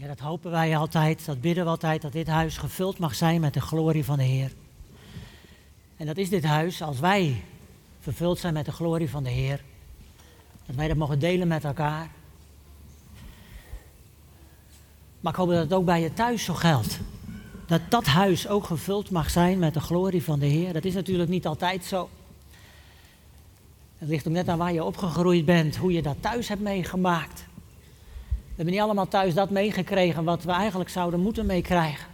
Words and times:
Ja, 0.00 0.06
dat 0.06 0.18
hopen 0.18 0.50
wij 0.50 0.76
altijd, 0.76 1.24
dat 1.24 1.40
bidden 1.40 1.64
we 1.64 1.70
altijd, 1.70 2.02
dat 2.02 2.12
dit 2.12 2.26
huis 2.26 2.58
gevuld 2.58 2.98
mag 2.98 3.14
zijn 3.14 3.40
met 3.40 3.54
de 3.54 3.60
glorie 3.60 4.04
van 4.04 4.16
de 4.16 4.24
Heer. 4.24 4.52
En 5.96 6.06
dat 6.06 6.16
is 6.16 6.28
dit 6.28 6.44
huis 6.44 6.82
als 6.82 7.00
wij 7.00 7.42
vervuld 8.00 8.38
zijn 8.38 8.54
met 8.54 8.64
de 8.64 8.72
glorie 8.72 9.10
van 9.10 9.22
de 9.22 9.30
Heer. 9.30 9.62
Dat 10.66 10.76
wij 10.76 10.88
dat 10.88 10.96
mogen 10.96 11.18
delen 11.18 11.48
met 11.48 11.64
elkaar. 11.64 12.10
Maar 15.20 15.32
ik 15.32 15.38
hoop 15.38 15.48
dat 15.48 15.58
het 15.58 15.72
ook 15.72 15.84
bij 15.84 16.00
je 16.00 16.12
thuis 16.12 16.44
zo 16.44 16.54
geldt. 16.54 16.98
Dat 17.66 17.80
dat 17.88 18.06
huis 18.06 18.48
ook 18.48 18.64
gevuld 18.64 19.10
mag 19.10 19.30
zijn 19.30 19.58
met 19.58 19.74
de 19.74 19.80
glorie 19.80 20.22
van 20.22 20.38
de 20.38 20.46
Heer. 20.46 20.72
Dat 20.72 20.84
is 20.84 20.94
natuurlijk 20.94 21.30
niet 21.30 21.46
altijd 21.46 21.84
zo. 21.84 22.08
Het 23.98 24.08
ligt 24.08 24.26
ook 24.26 24.32
net 24.32 24.48
aan 24.48 24.58
waar 24.58 24.72
je 24.72 24.84
opgegroeid 24.84 25.44
bent, 25.44 25.76
hoe 25.76 25.92
je 25.92 26.02
dat 26.02 26.16
thuis 26.20 26.48
hebt 26.48 26.60
meegemaakt. 26.60 27.48
We 28.50 28.56
hebben 28.56 28.74
niet 28.74 28.82
allemaal 28.82 29.08
thuis 29.08 29.34
dat 29.34 29.50
meegekregen 29.50 30.24
wat 30.24 30.42
we 30.42 30.52
eigenlijk 30.52 30.90
zouden 30.90 31.20
moeten 31.20 31.46
meekrijgen. 31.46 32.06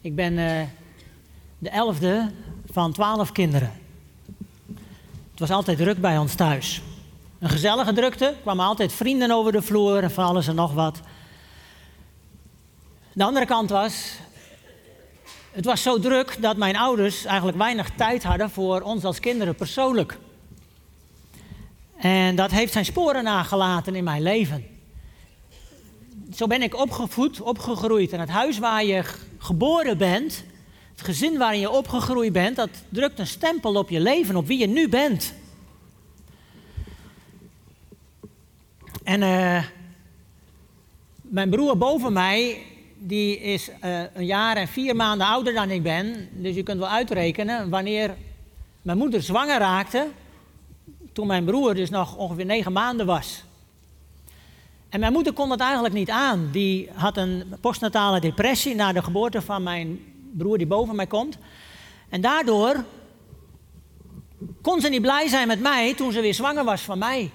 Ik 0.00 0.14
ben 0.14 0.32
uh, 0.32 0.62
de 1.58 1.68
elfde 1.68 2.30
van 2.72 2.92
twaalf 2.92 3.32
kinderen. 3.32 3.72
Het 5.30 5.40
was 5.40 5.50
altijd 5.50 5.78
druk 5.78 6.00
bij 6.00 6.18
ons 6.18 6.34
thuis. 6.34 6.82
Een 7.38 7.48
gezellige 7.48 7.92
drukte, 7.92 8.34
kwamen 8.42 8.64
altijd 8.64 8.92
vrienden 8.92 9.30
over 9.30 9.52
de 9.52 9.62
vloer 9.62 10.02
en 10.02 10.10
van 10.10 10.24
alles 10.24 10.46
en 10.46 10.54
nog 10.54 10.72
wat. 10.72 11.00
De 13.12 13.24
andere 13.24 13.46
kant 13.46 13.70
was, 13.70 14.18
het 15.52 15.64
was 15.64 15.82
zo 15.82 15.98
druk 15.98 16.42
dat 16.42 16.56
mijn 16.56 16.76
ouders 16.76 17.24
eigenlijk 17.24 17.58
weinig 17.58 17.90
tijd 17.90 18.22
hadden 18.22 18.50
voor 18.50 18.80
ons 18.80 19.04
als 19.04 19.20
kinderen 19.20 19.54
persoonlijk. 19.54 20.18
En 21.96 22.36
dat 22.36 22.50
heeft 22.50 22.72
zijn 22.72 22.84
sporen 22.84 23.24
nagelaten 23.24 23.94
in 23.94 24.04
mijn 24.04 24.22
leven. 24.22 24.64
Zo 26.34 26.46
ben 26.46 26.62
ik 26.62 26.76
opgevoed, 26.76 27.40
opgegroeid. 27.40 28.12
En 28.12 28.20
het 28.20 28.28
huis 28.28 28.58
waar 28.58 28.84
je 28.84 29.04
geboren 29.38 29.98
bent, 29.98 30.44
het 30.90 31.02
gezin 31.02 31.38
waarin 31.38 31.60
je 31.60 31.70
opgegroeid 31.70 32.32
bent, 32.32 32.56
dat 32.56 32.70
drukt 32.88 33.18
een 33.18 33.26
stempel 33.26 33.74
op 33.74 33.90
je 33.90 34.00
leven, 34.00 34.36
op 34.36 34.46
wie 34.46 34.58
je 34.58 34.66
nu 34.66 34.88
bent. 34.88 35.34
En 39.02 39.22
uh, 39.22 39.64
mijn 41.20 41.50
broer 41.50 41.78
boven 41.78 42.12
mij, 42.12 42.62
die 42.98 43.38
is 43.38 43.68
uh, 43.68 44.02
een 44.14 44.26
jaar 44.26 44.56
en 44.56 44.68
vier 44.68 44.96
maanden 44.96 45.26
ouder 45.26 45.54
dan 45.54 45.70
ik 45.70 45.82
ben. 45.82 46.28
Dus 46.32 46.54
je 46.54 46.62
kunt 46.62 46.78
wel 46.78 46.88
uitrekenen 46.88 47.70
wanneer 47.70 48.14
mijn 48.82 48.98
moeder 48.98 49.22
zwanger 49.22 49.58
raakte, 49.58 50.08
toen 51.14 51.26
mijn 51.26 51.44
broer 51.44 51.74
dus 51.74 51.90
nog 51.90 52.16
ongeveer 52.16 52.44
negen 52.44 52.72
maanden 52.72 53.06
was. 53.06 53.44
En 54.88 55.00
mijn 55.00 55.12
moeder 55.12 55.32
kon 55.32 55.48
dat 55.48 55.60
eigenlijk 55.60 55.94
niet 55.94 56.10
aan. 56.10 56.48
Die 56.52 56.90
had 56.94 57.16
een 57.16 57.54
postnatale 57.60 58.20
depressie 58.20 58.74
na 58.74 58.92
de 58.92 59.02
geboorte 59.02 59.42
van 59.42 59.62
mijn 59.62 59.98
broer 60.32 60.58
die 60.58 60.66
boven 60.66 60.96
mij 60.96 61.06
komt. 61.06 61.38
En 62.08 62.20
daardoor 62.20 62.84
kon 64.62 64.80
ze 64.80 64.88
niet 64.88 65.02
blij 65.02 65.28
zijn 65.28 65.48
met 65.48 65.60
mij 65.60 65.94
toen 65.94 66.12
ze 66.12 66.20
weer 66.20 66.34
zwanger 66.34 66.64
was 66.64 66.80
van 66.80 66.98
mij. 66.98 67.30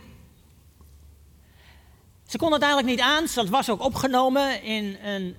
Ze 2.28 2.38
kon 2.38 2.54
het 2.54 2.62
eigenlijk 2.62 2.92
niet 2.92 3.06
aan. 3.06 3.28
Ze 3.28 3.50
was 3.50 3.70
ook 3.70 3.84
opgenomen 3.84 4.64
in 4.64 4.98
een 5.04 5.36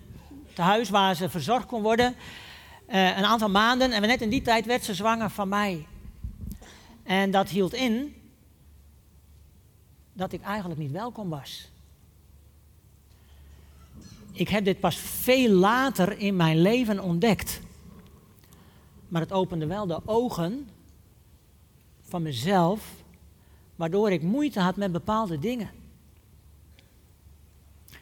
tehuis 0.54 0.90
waar 0.90 1.14
ze 1.14 1.28
verzorgd 1.28 1.66
kon 1.66 1.82
worden. 1.82 2.14
Uh, 2.88 3.18
een 3.18 3.24
aantal 3.24 3.50
maanden. 3.50 3.92
En 3.92 4.00
net 4.00 4.20
in 4.20 4.30
die 4.30 4.42
tijd 4.42 4.66
werd 4.66 4.84
ze 4.84 4.94
zwanger 4.94 5.30
van 5.30 5.48
mij. 5.48 5.86
En 7.02 7.30
dat 7.30 7.48
hield 7.48 7.74
in 7.74 8.19
dat 10.20 10.32
ik 10.32 10.42
eigenlijk 10.42 10.80
niet 10.80 10.90
welkom 10.90 11.28
was. 11.28 11.68
Ik 14.32 14.48
heb 14.48 14.64
dit 14.64 14.80
pas 14.80 14.96
veel 14.96 15.50
later 15.50 16.18
in 16.18 16.36
mijn 16.36 16.60
leven 16.60 17.00
ontdekt. 17.00 17.60
Maar 19.08 19.20
het 19.20 19.32
opende 19.32 19.66
wel 19.66 19.86
de 19.86 20.00
ogen 20.04 20.68
van 22.02 22.22
mezelf, 22.22 22.92
waardoor 23.76 24.10
ik 24.10 24.22
moeite 24.22 24.60
had 24.60 24.76
met 24.76 24.92
bepaalde 24.92 25.38
dingen. 25.38 25.70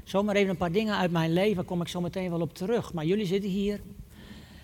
Zomaar 0.05 0.37
even 0.37 0.51
een 0.51 0.57
paar 0.57 0.73
dingen 0.73 0.97
uit 0.97 1.11
mijn 1.11 1.33
leven, 1.33 1.65
kom 1.65 1.81
ik 1.81 1.89
zo 1.89 2.01
meteen 2.01 2.31
wel 2.31 2.41
op 2.41 2.55
terug. 2.55 2.93
Maar 2.93 3.05
jullie 3.05 3.27
zitten 3.27 3.51
hier. 3.51 3.81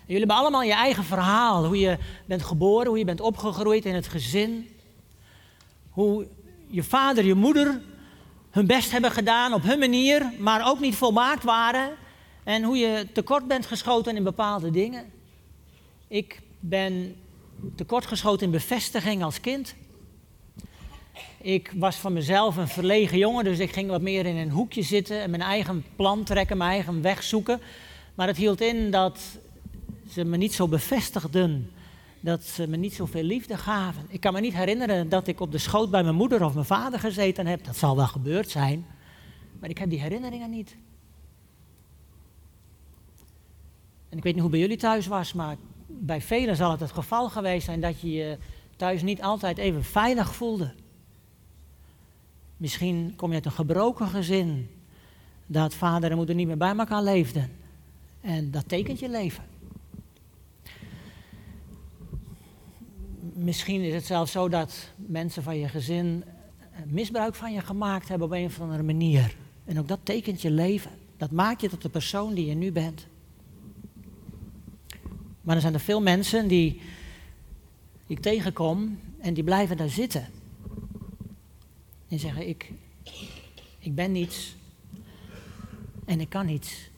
Jullie 0.05 0.17
hebben 0.17 0.35
allemaal 0.35 0.63
je 0.63 0.73
eigen 0.73 1.03
verhaal. 1.03 1.65
Hoe 1.65 1.79
je 1.79 1.97
bent 2.25 2.43
geboren, 2.43 2.87
hoe 2.87 2.97
je 2.97 3.05
bent 3.05 3.21
opgegroeid 3.21 3.85
in 3.85 3.95
het 3.95 4.07
gezin. 4.07 4.69
Hoe 5.89 6.27
je 6.75 6.83
vader, 6.83 7.25
je 7.25 7.33
moeder 7.33 7.81
hun 8.51 8.67
best 8.67 8.91
hebben 8.91 9.11
gedaan 9.11 9.53
op 9.53 9.63
hun 9.63 9.79
manier, 9.79 10.31
maar 10.39 10.67
ook 10.67 10.79
niet 10.79 10.95
volmaakt 10.95 11.43
waren. 11.43 11.91
En 12.43 12.63
hoe 12.63 12.77
je 12.77 13.07
tekort 13.13 13.47
bent 13.47 13.65
geschoten 13.65 14.15
in 14.15 14.23
bepaalde 14.23 14.71
dingen. 14.71 15.05
Ik 16.07 16.41
ben 16.59 17.15
tekortgeschoten 17.75 18.45
in 18.45 18.51
bevestiging 18.51 19.23
als 19.23 19.41
kind. 19.41 19.75
Ik 21.41 21.71
was 21.75 21.95
van 21.95 22.13
mezelf 22.13 22.57
een 22.57 22.67
verlegen 22.67 23.17
jongen, 23.17 23.43
dus 23.43 23.59
ik 23.59 23.71
ging 23.71 23.89
wat 23.89 24.01
meer 24.01 24.25
in 24.25 24.35
een 24.35 24.49
hoekje 24.49 24.81
zitten 24.81 25.21
en 25.21 25.29
mijn 25.29 25.41
eigen 25.41 25.85
plan 25.95 26.23
trekken, 26.23 26.57
mijn 26.57 26.71
eigen 26.71 27.01
weg 27.01 27.23
zoeken. 27.23 27.61
Maar 28.15 28.27
het 28.27 28.37
hield 28.37 28.61
in 28.61 28.91
dat 28.91 29.19
ze 30.11 30.23
me 30.23 30.37
niet 30.37 30.53
zo 30.53 30.67
bevestigden, 30.67 31.71
dat 32.25 32.43
ze 32.43 32.67
me 32.67 32.77
niet 32.77 32.93
zoveel 32.93 33.23
liefde 33.23 33.57
gaven. 33.57 34.05
Ik 34.09 34.19
kan 34.19 34.33
me 34.33 34.39
niet 34.39 34.53
herinneren 34.53 35.09
dat 35.09 35.27
ik 35.27 35.39
op 35.39 35.51
de 35.51 35.57
schoot 35.57 35.91
bij 35.91 36.03
mijn 36.03 36.15
moeder 36.15 36.43
of 36.43 36.53
mijn 36.53 36.65
vader 36.65 36.99
gezeten 36.99 37.47
heb. 37.47 37.65
Dat 37.65 37.75
zal 37.75 37.95
wel 37.95 38.07
gebeurd 38.07 38.49
zijn, 38.49 38.85
maar 39.59 39.69
ik 39.69 39.77
heb 39.77 39.89
die 39.89 39.99
herinneringen 39.99 40.49
niet. 40.49 40.75
En 44.09 44.17
ik 44.17 44.23
weet 44.23 44.33
niet 44.33 44.41
hoe 44.41 44.51
bij 44.51 44.59
jullie 44.59 44.77
thuis 44.77 45.07
was, 45.07 45.33
maar 45.33 45.55
bij 45.87 46.21
velen 46.21 46.55
zal 46.55 46.71
het 46.71 46.79
het 46.79 46.91
geval 46.91 47.29
geweest 47.29 47.65
zijn 47.65 47.81
dat 47.81 48.01
je 48.01 48.11
je 48.11 48.37
thuis 48.75 49.01
niet 49.01 49.21
altijd 49.21 49.57
even 49.57 49.83
veilig 49.83 50.35
voelde. 50.35 50.73
Misschien 52.57 53.13
kom 53.15 53.29
je 53.29 53.35
uit 53.35 53.45
een 53.45 53.51
gebroken 53.51 54.07
gezin, 54.07 54.69
dat 55.45 55.73
vader 55.73 56.11
en 56.11 56.17
moeder 56.17 56.35
niet 56.35 56.47
meer 56.47 56.57
bij 56.57 56.75
elkaar 56.75 57.03
leefden. 57.03 57.51
En 58.21 58.51
dat 58.51 58.67
tekent 58.67 58.99
je 58.99 59.09
leven. 59.09 59.43
Misschien 63.37 63.81
is 63.81 63.93
het 63.93 64.05
zelfs 64.05 64.31
zo 64.31 64.49
dat 64.49 64.91
mensen 64.95 65.43
van 65.43 65.57
je 65.57 65.67
gezin 65.67 66.23
misbruik 66.85 67.35
van 67.35 67.53
je 67.53 67.61
gemaakt 67.61 68.07
hebben 68.07 68.27
op 68.27 68.33
een 68.33 68.45
of 68.45 68.59
andere 68.59 68.83
manier. 68.83 69.35
En 69.65 69.79
ook 69.79 69.87
dat 69.87 69.99
tekent 70.03 70.41
je 70.41 70.51
leven. 70.51 70.91
Dat 71.17 71.31
maakt 71.31 71.61
je 71.61 71.69
tot 71.69 71.81
de 71.81 71.89
persoon 71.89 72.33
die 72.33 72.45
je 72.45 72.55
nu 72.55 72.71
bent. 72.71 73.07
Maar 75.41 75.55
er 75.55 75.61
zijn 75.61 75.73
er 75.73 75.79
veel 75.79 76.01
mensen 76.01 76.47
die, 76.47 76.81
ik 78.07 78.19
tegenkom 78.19 78.99
en 79.19 79.33
die 79.33 79.43
blijven 79.43 79.77
daar 79.77 79.89
zitten. 79.89 80.27
En 82.07 82.19
zeggen, 82.19 82.47
ik, 82.47 82.71
ik 83.79 83.95
ben 83.95 84.11
niets 84.11 84.55
en 86.05 86.19
ik 86.19 86.29
kan 86.29 86.45
niets. 86.45 86.89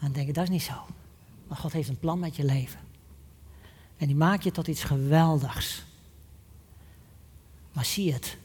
Dan 0.00 0.12
denk 0.12 0.28
ik, 0.28 0.34
dat 0.34 0.44
is 0.44 0.50
niet 0.50 0.62
zo. 0.62 0.86
Maar 1.48 1.56
God 1.56 1.72
heeft 1.72 1.88
een 1.88 1.98
plan 1.98 2.18
met 2.18 2.36
je 2.36 2.44
leven. 2.44 2.80
En 4.02 4.08
die 4.08 4.16
maakt 4.16 4.44
je 4.44 4.50
tot 4.50 4.68
iets 4.68 4.84
geweldigs. 4.84 5.82
Maar 7.72 7.84
zie 7.84 8.12
het. 8.12 8.36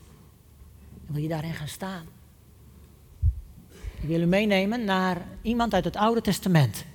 En 1.07 1.13
wil 1.13 1.21
je 1.21 1.27
daarin 1.27 1.53
gaan 1.53 1.67
staan. 1.67 2.05
Ik 4.01 4.07
wil 4.07 4.21
u 4.21 4.25
meenemen 4.25 4.85
naar 4.85 5.25
iemand 5.41 5.73
uit 5.73 5.83
het 5.83 5.95
Oude 5.95 6.21
Testament. 6.21 6.85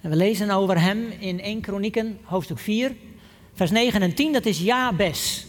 En 0.00 0.10
we 0.10 0.16
lezen 0.16 0.50
over 0.50 0.80
hem 0.80 1.10
in 1.18 1.40
1 1.40 1.60
Kronieken, 1.60 2.18
hoofdstuk 2.22 2.58
4, 2.58 2.94
vers 3.54 3.70
9 3.70 4.02
en 4.02 4.14
10. 4.14 4.32
Dat 4.32 4.46
is 4.46 4.58
Jabes. 4.58 5.46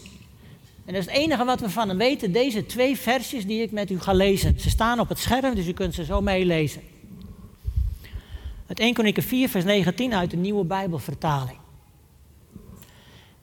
En 0.84 0.92
dat 0.92 1.02
is 1.02 1.06
het 1.06 1.16
enige 1.16 1.44
wat 1.44 1.60
we 1.60 1.70
van 1.70 1.88
hem 1.88 1.98
weten, 1.98 2.32
deze 2.32 2.66
twee 2.66 2.96
versjes 2.96 3.46
die 3.46 3.62
ik 3.62 3.70
met 3.70 3.90
u 3.90 4.00
ga 4.00 4.12
lezen. 4.12 4.60
Ze 4.60 4.70
staan 4.70 5.00
op 5.00 5.08
het 5.08 5.18
scherm, 5.18 5.54
dus 5.54 5.66
u 5.66 5.72
kunt 5.72 5.94
ze 5.94 6.04
zo 6.04 6.20
meelezen. 6.20 6.82
Het 8.66 8.80
1 8.80 8.94
Kronieken 8.94 9.22
4, 9.22 9.48
vers 9.48 9.64
19 9.64 10.14
uit 10.14 10.30
de 10.30 10.36
nieuwe 10.36 10.64
Bijbelvertaling. 10.64 11.62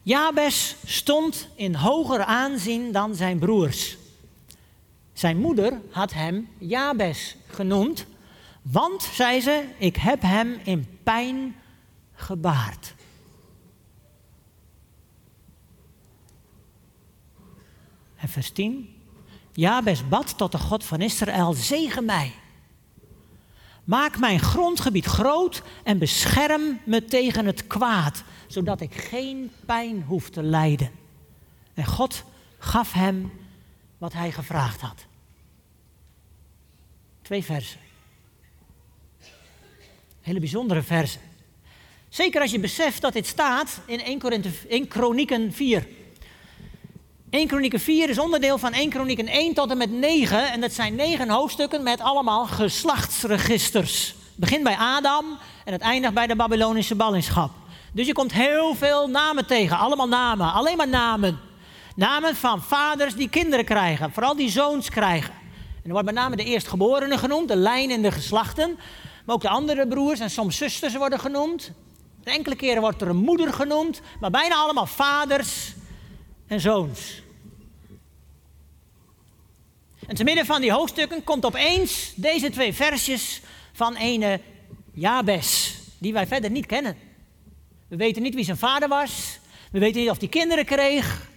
Jabes 0.02 0.76
stond 0.84 1.48
in 1.54 1.74
hoger 1.74 2.24
aanzien 2.24 2.92
dan 2.92 3.14
zijn 3.14 3.38
broers. 3.38 3.96
Zijn 5.12 5.38
moeder 5.38 5.80
had 5.90 6.12
hem 6.12 6.48
Jabes 6.58 7.36
genoemd, 7.46 8.06
want, 8.62 9.02
zei 9.02 9.40
ze, 9.40 9.64
ik 9.78 9.96
heb 9.96 10.22
hem 10.22 10.60
in 10.64 10.98
pijn 11.02 11.56
gebaard. 12.14 12.94
En 18.16 18.28
vers 18.28 18.50
10. 18.50 18.94
Jabes 19.52 20.08
bad 20.08 20.38
tot 20.38 20.52
de 20.52 20.58
God 20.58 20.84
van 20.84 21.00
Israël, 21.00 21.52
zegen 21.52 22.04
mij. 22.04 22.32
Maak 23.84 24.18
mijn 24.18 24.40
grondgebied 24.40 25.04
groot 25.04 25.62
en 25.82 25.98
bescherm 25.98 26.80
me 26.84 27.04
tegen 27.04 27.46
het 27.46 27.66
kwaad, 27.66 28.22
zodat 28.46 28.80
ik 28.80 28.94
geen 28.94 29.50
pijn 29.66 30.02
hoef 30.02 30.30
te 30.30 30.42
lijden. 30.42 30.90
En 31.74 31.84
God 31.84 32.24
gaf 32.58 32.92
hem 32.92 33.32
wat 33.98 34.12
hij 34.12 34.32
gevraagd 34.32 34.80
had. 34.80 35.06
Twee 37.22 37.44
versen. 37.44 37.80
Hele 40.20 40.40
bijzondere 40.40 40.82
versen. 40.82 41.20
Zeker 42.08 42.40
als 42.40 42.50
je 42.50 42.60
beseft 42.60 43.00
dat 43.00 43.12
dit 43.12 43.26
staat 43.26 43.80
in 43.86 44.00
1, 44.00 44.18
Korinthe, 44.18 44.50
1 44.68 44.88
Kronieken 44.88 45.52
4. 45.52 45.86
1 47.32 47.46
Kronieken 47.46 47.80
4 47.80 48.08
is 48.08 48.18
onderdeel 48.18 48.58
van 48.58 48.72
1 48.72 48.90
Kronieken 48.90 49.26
1 49.26 49.54
tot 49.54 49.70
en 49.70 49.76
met 49.76 49.90
9. 49.90 50.52
En 50.52 50.60
dat 50.60 50.72
zijn 50.72 50.94
negen 50.94 51.30
hoofdstukken 51.30 51.82
met 51.82 52.00
allemaal 52.00 52.46
geslachtsregisters. 52.46 54.06
Het 54.08 54.36
begint 54.36 54.62
bij 54.62 54.76
Adam 54.76 55.24
en 55.64 55.72
het 55.72 55.82
eindigt 55.82 56.14
bij 56.14 56.26
de 56.26 56.36
Babylonische 56.36 56.94
ballingschap. 56.94 57.50
Dus 57.92 58.06
je 58.06 58.12
komt 58.12 58.32
heel 58.32 58.74
veel 58.74 59.08
namen 59.08 59.46
tegen, 59.46 59.78
allemaal 59.78 60.08
namen, 60.08 60.52
alleen 60.52 60.76
maar 60.76 60.88
namen. 60.88 61.40
Namen 61.96 62.36
van 62.36 62.62
vaders 62.62 63.14
die 63.14 63.28
kinderen 63.28 63.64
krijgen, 63.64 64.12
vooral 64.12 64.36
die 64.36 64.50
zoons 64.50 64.88
krijgen. 64.88 65.34
En 65.54 65.84
er 65.84 65.90
wordt 65.90 66.06
met 66.06 66.14
name 66.14 66.36
de 66.36 66.44
eerstgeborenen 66.44 67.18
genoemd, 67.18 67.48
de 67.48 67.56
lijn 67.56 67.90
in 67.90 68.02
de 68.02 68.10
geslachten. 68.10 68.78
Maar 69.24 69.34
ook 69.34 69.42
de 69.42 69.48
andere 69.48 69.86
broers 69.86 70.20
en 70.20 70.30
soms 70.30 70.56
zusters 70.56 70.96
worden 70.96 71.20
genoemd. 71.20 71.72
Enkele 72.24 72.56
keren 72.56 72.80
wordt 72.80 73.00
er 73.00 73.08
een 73.08 73.16
moeder 73.16 73.52
genoemd, 73.52 74.00
maar 74.20 74.30
bijna 74.30 74.54
allemaal 74.54 74.86
vaders 74.86 75.74
en 76.52 76.60
zoons. 76.60 77.22
En 80.06 80.14
te 80.14 80.24
midden 80.24 80.46
van 80.46 80.60
die 80.60 80.72
hoofdstukken 80.72 81.24
komt 81.24 81.44
opeens 81.44 82.12
deze 82.16 82.50
twee 82.50 82.72
versjes 82.72 83.40
van 83.72 83.96
ene 83.96 84.40
Jabes, 84.92 85.74
die 85.98 86.12
wij 86.12 86.26
verder 86.26 86.50
niet 86.50 86.66
kennen. 86.66 86.96
We 87.88 87.96
weten 87.96 88.22
niet 88.22 88.34
wie 88.34 88.44
zijn 88.44 88.56
vader 88.56 88.88
was. 88.88 89.38
We 89.70 89.78
weten 89.78 90.00
niet 90.00 90.10
of 90.10 90.18
hij 90.18 90.28
kinderen 90.28 90.64
kreeg. 90.64 91.30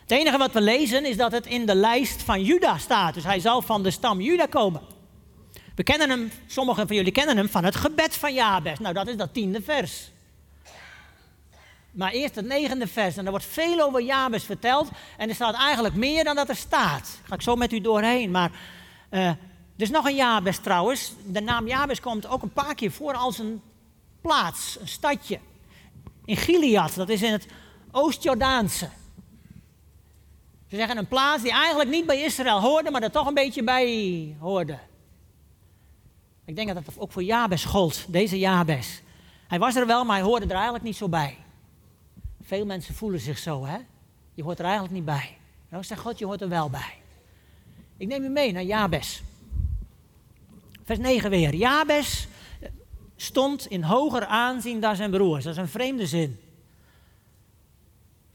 Het 0.00 0.10
enige 0.10 0.38
wat 0.38 0.52
we 0.52 0.60
lezen 0.60 1.04
is 1.04 1.16
dat 1.16 1.32
het 1.32 1.46
in 1.46 1.66
de 1.66 1.74
lijst 1.74 2.22
van 2.22 2.42
Juda 2.42 2.78
staat. 2.78 3.14
Dus 3.14 3.24
hij 3.24 3.40
zal 3.40 3.62
van 3.62 3.82
de 3.82 3.90
stam 3.90 4.20
Juda 4.20 4.46
komen. 4.46 4.82
We 5.74 5.82
kennen 5.82 6.10
hem, 6.10 6.30
sommigen 6.46 6.86
van 6.86 6.96
jullie 6.96 7.12
kennen 7.12 7.36
hem 7.36 7.48
van 7.48 7.64
het 7.64 7.76
gebed 7.76 8.16
van 8.16 8.34
Jabes. 8.34 8.78
Nou, 8.78 8.94
dat 8.94 9.08
is 9.08 9.16
dat 9.16 9.34
tiende 9.34 9.62
vers. 9.62 10.10
Maar 11.98 12.12
eerst 12.12 12.34
het 12.34 12.46
negende 12.46 12.86
vers. 12.86 13.16
En 13.16 13.24
er 13.24 13.30
wordt 13.30 13.46
veel 13.46 13.80
over 13.80 14.02
Jabes 14.02 14.44
verteld. 14.44 14.88
En 15.16 15.28
er 15.28 15.34
staat 15.34 15.54
eigenlijk 15.54 15.94
meer 15.94 16.24
dan 16.24 16.36
dat 16.36 16.48
er 16.48 16.56
staat. 16.56 17.20
ga 17.24 17.34
ik 17.34 17.42
zo 17.42 17.56
met 17.56 17.72
u 17.72 17.80
doorheen. 17.80 18.30
Maar 18.30 18.50
uh, 19.10 19.26
er 19.28 19.36
is 19.76 19.90
nog 19.90 20.06
een 20.06 20.14
Jabes 20.14 20.58
trouwens. 20.58 21.12
De 21.26 21.40
naam 21.40 21.66
Jabes 21.66 22.00
komt 22.00 22.26
ook 22.26 22.42
een 22.42 22.52
paar 22.52 22.74
keer 22.74 22.90
voor 22.90 23.14
als 23.14 23.38
een 23.38 23.62
plaats, 24.20 24.78
een 24.80 24.88
stadje. 24.88 25.38
In 26.24 26.36
Gilead, 26.36 26.94
dat 26.94 27.08
is 27.08 27.22
in 27.22 27.32
het 27.32 27.46
Oost-Jordaanse. 27.90 28.88
Ze 30.68 30.76
zeggen 30.76 30.96
een 30.98 31.08
plaats 31.08 31.42
die 31.42 31.52
eigenlijk 31.52 31.90
niet 31.90 32.06
bij 32.06 32.22
Israël 32.22 32.60
hoorde, 32.60 32.90
maar 32.90 33.02
er 33.02 33.10
toch 33.10 33.26
een 33.26 33.34
beetje 33.34 33.64
bij 33.64 34.36
hoorde. 34.40 34.78
Ik 36.44 36.56
denk 36.56 36.74
dat 36.74 36.84
dat 36.84 36.98
ook 36.98 37.12
voor 37.12 37.22
Jabes 37.22 37.64
gold, 37.64 38.04
deze 38.08 38.38
Jabes. 38.38 39.02
Hij 39.48 39.58
was 39.58 39.76
er 39.76 39.86
wel, 39.86 40.04
maar 40.04 40.16
hij 40.16 40.24
hoorde 40.24 40.46
er 40.46 40.54
eigenlijk 40.54 40.84
niet 40.84 40.96
zo 40.96 41.08
bij. 41.08 41.38
Veel 42.48 42.66
mensen 42.66 42.94
voelen 42.94 43.20
zich 43.20 43.38
zo, 43.38 43.66
hè? 43.66 43.78
Je 44.34 44.42
hoort 44.42 44.58
er 44.58 44.64
eigenlijk 44.64 44.94
niet 44.94 45.04
bij. 45.04 45.36
Nou 45.68 45.84
zegt 45.84 46.00
God, 46.00 46.18
je 46.18 46.24
hoort 46.24 46.40
er 46.40 46.48
wel 46.48 46.70
bij. 46.70 46.94
Ik 47.96 48.08
neem 48.08 48.24
u 48.24 48.28
mee 48.28 48.52
naar 48.52 48.62
Jabes. 48.62 49.22
Vers 50.84 50.98
9 50.98 51.30
weer. 51.30 51.54
Jabes 51.54 52.28
stond 53.16 53.66
in 53.66 53.82
hoger 53.82 54.26
aanzien 54.26 54.80
dan 54.80 54.96
zijn 54.96 55.10
broers. 55.10 55.44
Dat 55.44 55.52
is 55.52 55.58
een 55.58 55.68
vreemde 55.68 56.06
zin. 56.06 56.40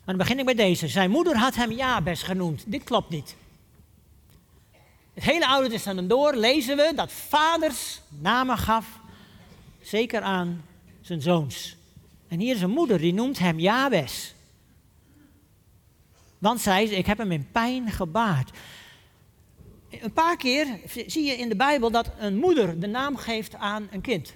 dan 0.06 0.18
begin 0.18 0.40
ik 0.40 0.46
bij 0.46 0.54
deze. 0.54 0.88
Zijn 0.88 1.12
moeder 1.12 1.38
had 1.38 1.56
hem 1.56 1.72
Jabes 1.72 2.24
genoemd. 2.24 2.64
Dit 2.68 2.84
klopt 2.84 3.10
niet. 3.10 3.36
Het 5.14 5.24
hele 5.24 5.48
Oude 5.48 5.70
Testament 5.70 6.10
door 6.10 6.36
lezen 6.36 6.78
we 6.78 6.92
dat 6.96 7.12
vaders 7.12 8.02
namen 8.10 8.58
gaf, 8.58 9.00
zeker 9.82 10.22
aan 10.22 10.66
zijn 11.02 11.22
zoons. 11.22 11.82
En 12.28 12.40
hier 12.40 12.56
is 12.56 12.62
een 12.62 12.70
moeder 12.70 12.98
die 12.98 13.14
noemt 13.14 13.40
hem 13.40 13.60
Jabes. 13.60 14.36
Want 16.38 16.62
zij 16.62 16.86
ik 16.86 17.06
heb 17.06 17.18
hem 17.18 17.32
in 17.32 17.52
pijn 17.52 17.92
gebaard. 17.92 18.58
Een 19.90 20.14
paar 20.14 20.38
keer 20.38 20.80
zie 21.08 21.24
je 21.24 21.34
in 21.34 21.50
de 21.50 21.56
Bijbel 21.56 21.92
dat 21.92 22.12
een 22.18 22.38
moeder 22.38 22.80
de 22.80 22.88
naam 22.88 23.16
geeft 23.16 23.56
aan 23.56 23.88
een 23.92 24.02
kind. 24.02 24.34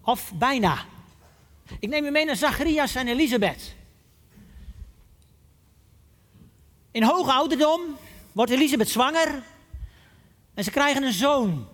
Of 0.00 0.32
bijna. 0.34 0.84
Ik 1.78 1.88
neem 1.88 2.04
u 2.04 2.10
mee 2.10 2.24
naar 2.24 2.36
Zacharias 2.36 2.94
en 2.94 3.08
Elisabeth. 3.08 3.74
In 6.90 7.02
hoge 7.02 7.32
ouderdom 7.32 7.80
wordt 8.32 8.50
Elisabeth 8.50 8.88
zwanger 8.88 9.42
en 10.54 10.64
ze 10.64 10.70
krijgen 10.70 11.02
een 11.02 11.12
zoon. 11.12 11.68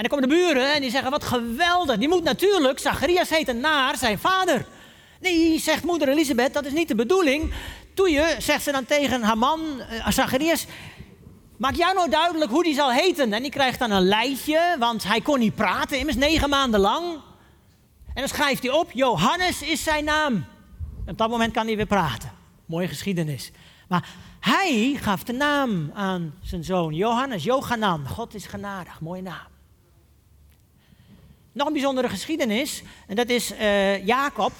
En 0.00 0.08
dan 0.08 0.18
komen 0.18 0.28
de 0.28 0.44
buren 0.44 0.74
en 0.74 0.80
die 0.80 0.90
zeggen, 0.90 1.10
wat 1.10 1.24
geweldig. 1.24 1.96
Die 1.96 2.08
moet 2.08 2.22
natuurlijk, 2.22 2.78
Zacharias 2.78 3.28
heet 3.28 3.52
naar 3.52 3.96
zijn 3.96 4.18
vader. 4.18 4.66
Nee, 5.20 5.58
zegt 5.58 5.84
moeder 5.84 6.08
Elisabeth, 6.08 6.52
dat 6.52 6.64
is 6.64 6.72
niet 6.72 6.88
de 6.88 6.94
bedoeling. 6.94 7.52
Doe 7.94 8.10
je, 8.10 8.36
zegt 8.38 8.62
ze 8.62 8.72
dan 8.72 8.84
tegen 8.84 9.22
haar 9.22 9.38
man, 9.38 9.60
uh, 9.60 10.08
Zacharias, 10.08 10.66
maak 11.56 11.74
jou 11.74 11.94
nou 11.94 12.10
duidelijk 12.10 12.50
hoe 12.50 12.62
die 12.62 12.74
zal 12.74 12.92
heten. 12.92 13.32
En 13.32 13.42
die 13.42 13.50
krijgt 13.50 13.78
dan 13.78 13.90
een 13.90 14.02
lijstje, 14.02 14.76
want 14.78 15.04
hij 15.04 15.20
kon 15.20 15.38
niet 15.38 15.54
praten, 15.54 15.98
immers 15.98 16.16
negen 16.16 16.48
maanden 16.48 16.80
lang. 16.80 17.04
En 18.14 18.20
dan 18.22 18.28
schrijft 18.28 18.62
hij 18.62 18.72
op, 18.72 18.90
Johannes 18.92 19.62
is 19.62 19.82
zijn 19.82 20.04
naam. 20.04 20.34
En 21.04 21.12
op 21.12 21.18
dat 21.18 21.30
moment 21.30 21.52
kan 21.52 21.66
hij 21.66 21.76
weer 21.76 21.86
praten. 21.86 22.32
Mooie 22.66 22.88
geschiedenis. 22.88 23.50
Maar 23.88 24.08
hij 24.40 24.98
gaf 25.00 25.24
de 25.24 25.32
naam 25.32 25.90
aan 25.94 26.34
zijn 26.42 26.64
zoon, 26.64 26.94
Johannes, 26.94 27.44
Johanan. 27.44 28.08
God 28.08 28.34
is 28.34 28.46
genadig, 28.46 29.00
mooie 29.00 29.22
naam. 29.22 29.58
Nog 31.52 31.66
een 31.66 31.72
bijzondere 31.72 32.08
geschiedenis, 32.08 32.82
en 33.06 33.16
dat 33.16 33.28
is 33.28 33.52
uh, 33.52 34.06
Jacob, 34.06 34.52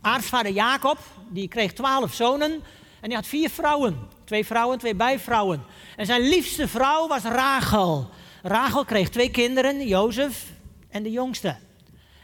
aartsvader 0.00 0.52
Jacob, 0.52 0.98
die 1.28 1.48
kreeg 1.48 1.72
twaalf 1.72 2.14
zonen 2.14 2.52
en 3.00 3.08
die 3.08 3.14
had 3.14 3.26
vier 3.26 3.50
vrouwen. 3.50 3.98
Twee 4.24 4.46
vrouwen, 4.46 4.78
twee 4.78 4.94
bijvrouwen. 4.94 5.62
En 5.96 6.06
zijn 6.06 6.28
liefste 6.28 6.68
vrouw 6.68 7.08
was 7.08 7.22
Rachel. 7.22 8.08
Rachel 8.42 8.84
kreeg 8.84 9.08
twee 9.08 9.30
kinderen, 9.30 9.86
Jozef 9.86 10.52
en 10.88 11.02
de 11.02 11.10
jongste. 11.10 11.56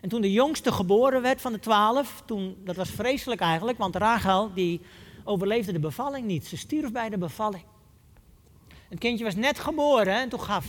En 0.01 0.09
toen 0.09 0.21
de 0.21 0.33
jongste 0.33 0.73
geboren 0.73 1.23
werd 1.23 1.41
van 1.41 1.53
de 1.53 1.61
twaalf, 1.61 2.23
toen, 2.25 2.57
dat 2.65 2.77
was 2.77 2.91
vreselijk 2.91 3.41
eigenlijk, 3.41 3.79
want 3.79 3.97
Rachel 3.97 4.51
die 4.55 4.81
overleefde 5.25 5.73
de 5.73 5.79
bevalling 5.79 6.27
niet. 6.27 6.47
Ze 6.47 6.57
stierf 6.57 6.93
bij 6.93 7.09
de 7.09 7.19
bevalling. 7.19 7.65
Het 8.89 8.99
kindje 8.99 9.25
was 9.25 9.35
net 9.35 9.59
geboren 9.59 10.15
en 10.15 10.29
toen 10.29 10.41
gaf 10.41 10.67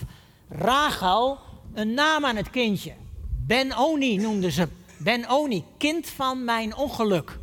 Rachel 0.49 1.37
een 1.73 1.93
naam 1.93 2.25
aan 2.25 2.35
het 2.35 2.49
kindje. 2.49 2.93
Ben-Oni 3.47 4.17
noemden 4.17 4.51
ze. 4.51 4.67
Ben-Oni, 4.97 5.63
kind 5.77 6.07
van 6.07 6.43
mijn 6.43 6.75
ongeluk. 6.75 7.39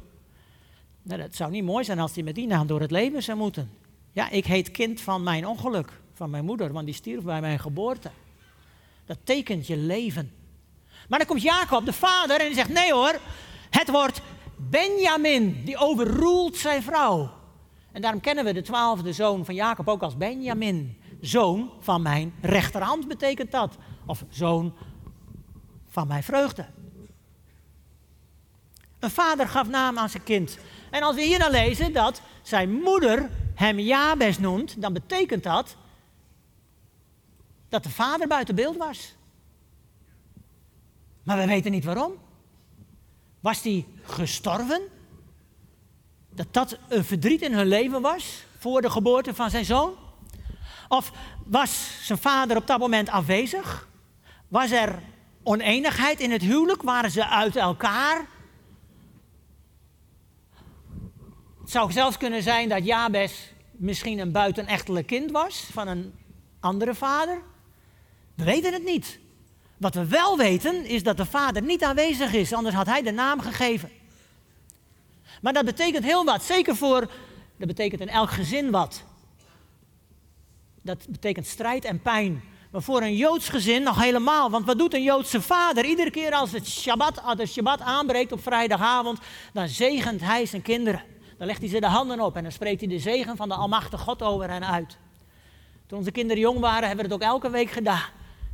Nou, 1.02 1.20
dat 1.20 1.34
zou 1.34 1.50
niet 1.50 1.64
mooi 1.64 1.84
zijn 1.84 1.98
als 1.98 2.14
hij 2.14 2.22
met 2.22 2.34
die 2.34 2.46
naam 2.46 2.66
door 2.66 2.80
het 2.80 2.90
leven 2.90 3.22
zou 3.22 3.38
moeten. 3.38 3.70
Ja, 4.12 4.30
ik 4.30 4.46
heet 4.46 4.70
kind 4.70 5.00
van 5.00 5.22
mijn 5.22 5.46
ongeluk, 5.46 6.00
van 6.12 6.30
mijn 6.30 6.44
moeder, 6.44 6.72
want 6.72 6.86
die 6.86 6.94
stierf 6.94 7.22
bij 7.22 7.40
mijn 7.40 7.58
geboorte. 7.58 8.10
Dat 9.06 9.18
tekent 9.24 9.66
je 9.66 9.76
leven. 9.76 10.32
Maar 11.08 11.18
dan 11.18 11.28
komt 11.28 11.42
Jacob, 11.42 11.84
de 11.84 11.92
vader, 11.92 12.40
en 12.40 12.46
die 12.46 12.54
zegt: 12.54 12.68
Nee 12.68 12.92
hoor, 12.92 13.18
het 13.70 13.90
wordt 13.90 14.20
Benjamin, 14.56 15.62
die 15.64 15.76
overroelt 15.76 16.56
zijn 16.56 16.82
vrouw. 16.82 17.30
En 17.92 18.02
daarom 18.02 18.20
kennen 18.20 18.44
we 18.44 18.52
de 18.52 18.62
twaalfde 18.62 19.12
zoon 19.12 19.44
van 19.44 19.54
Jacob 19.54 19.88
ook 19.88 20.02
als 20.02 20.16
Benjamin. 20.16 20.96
Zoon 21.20 21.70
van 21.80 22.02
mijn 22.02 22.34
rechterhand 22.40 23.08
betekent 23.08 23.50
dat. 23.50 23.76
Of 24.06 24.24
zoon 24.30 24.74
van 25.92 26.06
mijn 26.06 26.22
vreugde. 26.22 26.66
Een 28.98 29.10
vader 29.10 29.48
gaf 29.48 29.68
naam 29.68 29.98
aan 29.98 30.08
zijn 30.08 30.22
kind. 30.22 30.58
En 30.90 31.02
als 31.02 31.14
we 31.14 31.22
hier 31.22 31.38
dan 31.38 31.50
lezen 31.50 31.92
dat 31.92 32.22
zijn 32.42 32.72
moeder 32.72 33.30
hem 33.54 33.78
Jabes 33.78 34.38
noemt, 34.38 34.80
dan 34.80 34.92
betekent 34.92 35.42
dat 35.42 35.76
dat 37.68 37.82
de 37.82 37.90
vader 37.90 38.28
buiten 38.28 38.54
beeld 38.54 38.76
was. 38.76 39.14
Maar 41.22 41.38
we 41.38 41.46
weten 41.46 41.70
niet 41.70 41.84
waarom. 41.84 42.12
Was 43.40 43.62
hij 43.62 43.86
gestorven? 44.02 44.82
Dat 46.30 46.46
dat 46.50 46.78
een 46.88 47.04
verdriet 47.04 47.42
in 47.42 47.52
hun 47.52 47.66
leven 47.66 48.00
was 48.00 48.44
voor 48.58 48.80
de 48.80 48.90
geboorte 48.90 49.34
van 49.34 49.50
zijn 49.50 49.64
zoon? 49.64 49.94
Of 50.88 51.12
was 51.44 52.06
zijn 52.06 52.18
vader 52.18 52.56
op 52.56 52.66
dat 52.66 52.78
moment 52.78 53.08
afwezig? 53.08 53.88
Was 54.48 54.70
er 54.70 55.02
oneenigheid 55.42 56.20
in 56.20 56.30
het 56.30 56.42
huwelijk? 56.42 56.82
Waren 56.82 57.10
ze 57.10 57.26
uit 57.26 57.56
elkaar? 57.56 58.26
Het 61.60 61.70
zou 61.70 61.92
zelfs 61.92 62.16
kunnen 62.16 62.42
zijn 62.42 62.68
dat 62.68 62.84
Jabes 62.84 63.52
misschien 63.70 64.18
een 64.18 64.32
buitenechtelijk 64.32 65.06
kind 65.06 65.30
was 65.30 65.68
van 65.72 65.88
een 65.88 66.14
andere 66.60 66.94
vader. 66.94 67.42
We 68.34 68.44
weten 68.44 68.72
het 68.72 68.84
niet. 68.84 69.18
Wat 69.76 69.94
we 69.94 70.06
wel 70.06 70.36
weten 70.36 70.84
is 70.84 71.02
dat 71.02 71.16
de 71.16 71.26
vader 71.26 71.62
niet 71.62 71.84
aanwezig 71.84 72.32
is, 72.32 72.52
anders 72.52 72.74
had 72.74 72.86
hij 72.86 73.02
de 73.02 73.10
naam 73.10 73.40
gegeven. 73.40 73.90
Maar 75.42 75.52
dat 75.52 75.64
betekent 75.64 76.04
heel 76.04 76.24
wat, 76.24 76.42
zeker 76.42 76.76
voor, 76.76 77.00
dat 77.56 77.66
betekent 77.66 78.00
in 78.00 78.08
elk 78.08 78.30
gezin 78.30 78.70
wat. 78.70 79.04
Dat 80.82 81.06
betekent 81.08 81.46
strijd 81.46 81.84
en 81.84 82.00
pijn 82.00 82.42
Maar 82.72 82.82
voor 82.82 83.02
een 83.02 83.16
Joods 83.16 83.48
gezin 83.48 83.82
nog 83.82 84.02
helemaal. 84.02 84.50
Want 84.50 84.66
wat 84.66 84.78
doet 84.78 84.94
een 84.94 85.02
Joodse 85.02 85.42
vader? 85.42 85.84
Iedere 85.84 86.10
keer 86.10 86.32
als 86.32 86.52
het 86.52 86.68
Shabbat, 86.68 87.22
als 87.22 87.36
de 87.36 87.46
Shabbat 87.46 87.80
aanbreekt 87.80 88.32
op 88.32 88.42
vrijdagavond, 88.42 89.18
dan 89.52 89.68
zegent 89.68 90.20
hij 90.20 90.46
zijn 90.46 90.62
kinderen. 90.62 91.02
Dan 91.38 91.46
legt 91.46 91.60
hij 91.60 91.68
ze 91.68 91.80
de 91.80 91.86
handen 91.86 92.20
op 92.20 92.36
en 92.36 92.42
dan 92.42 92.52
spreekt 92.52 92.80
hij 92.80 92.88
de 92.88 92.98
zegen 92.98 93.36
van 93.36 93.48
de 93.48 93.54
Almachtige 93.54 94.02
God 94.02 94.22
over 94.22 94.50
hen 94.50 94.66
uit. 94.66 94.96
Toen 95.86 95.98
onze 95.98 96.10
kinderen 96.10 96.42
jong 96.42 96.58
waren, 96.58 96.88
hebben 96.88 97.08
we 97.08 97.14
het 97.14 97.22
ook 97.22 97.28
elke 97.28 97.50
week 97.50 97.70
gedaan. 97.70 98.08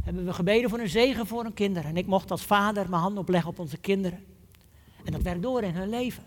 Hebben 0.04 0.24
we 0.24 0.32
gebeden 0.32 0.70
voor 0.70 0.78
een 0.78 0.88
zegen 0.88 1.26
voor 1.26 1.42
hun 1.42 1.54
kinderen. 1.54 1.90
En 1.90 1.96
ik 1.96 2.06
mocht 2.06 2.30
als 2.30 2.42
vader 2.42 2.88
mijn 2.88 3.02
handen 3.02 3.20
opleggen 3.20 3.50
op 3.50 3.58
onze 3.58 3.76
kinderen. 3.76 4.24
En 5.04 5.12
dat 5.12 5.22
werkt 5.22 5.42
door 5.42 5.62
in 5.62 5.74
hun 5.74 5.88
leven. 5.88 6.24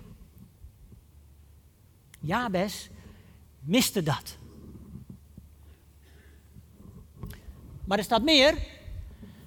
Jabes 2.20 2.90
miste 3.60 4.04
dat. 4.04 4.38
Maar 7.92 8.00
er 8.00 8.06
staat 8.06 8.24
meer. 8.24 8.58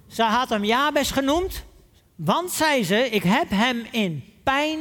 Ze 0.07 0.23
had 0.23 0.49
hem 0.49 0.63
Jabes 0.63 1.11
genoemd, 1.11 1.63
want 2.15 2.51
zei 2.51 2.83
ze, 2.83 3.09
ik 3.09 3.23
heb 3.23 3.49
hem 3.49 3.85
in 3.91 4.23
pijn 4.43 4.79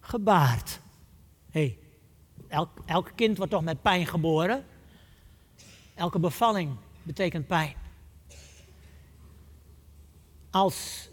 gebaard. 0.00 0.80
Hey, 1.50 1.78
elk, 2.48 2.68
elk 2.86 3.10
kind 3.14 3.36
wordt 3.36 3.52
toch 3.52 3.62
met 3.62 3.82
pijn 3.82 4.06
geboren? 4.06 4.64
Elke 5.94 6.18
bevalling 6.18 6.76
betekent 7.02 7.46
pijn. 7.46 7.74
Als 10.50 11.08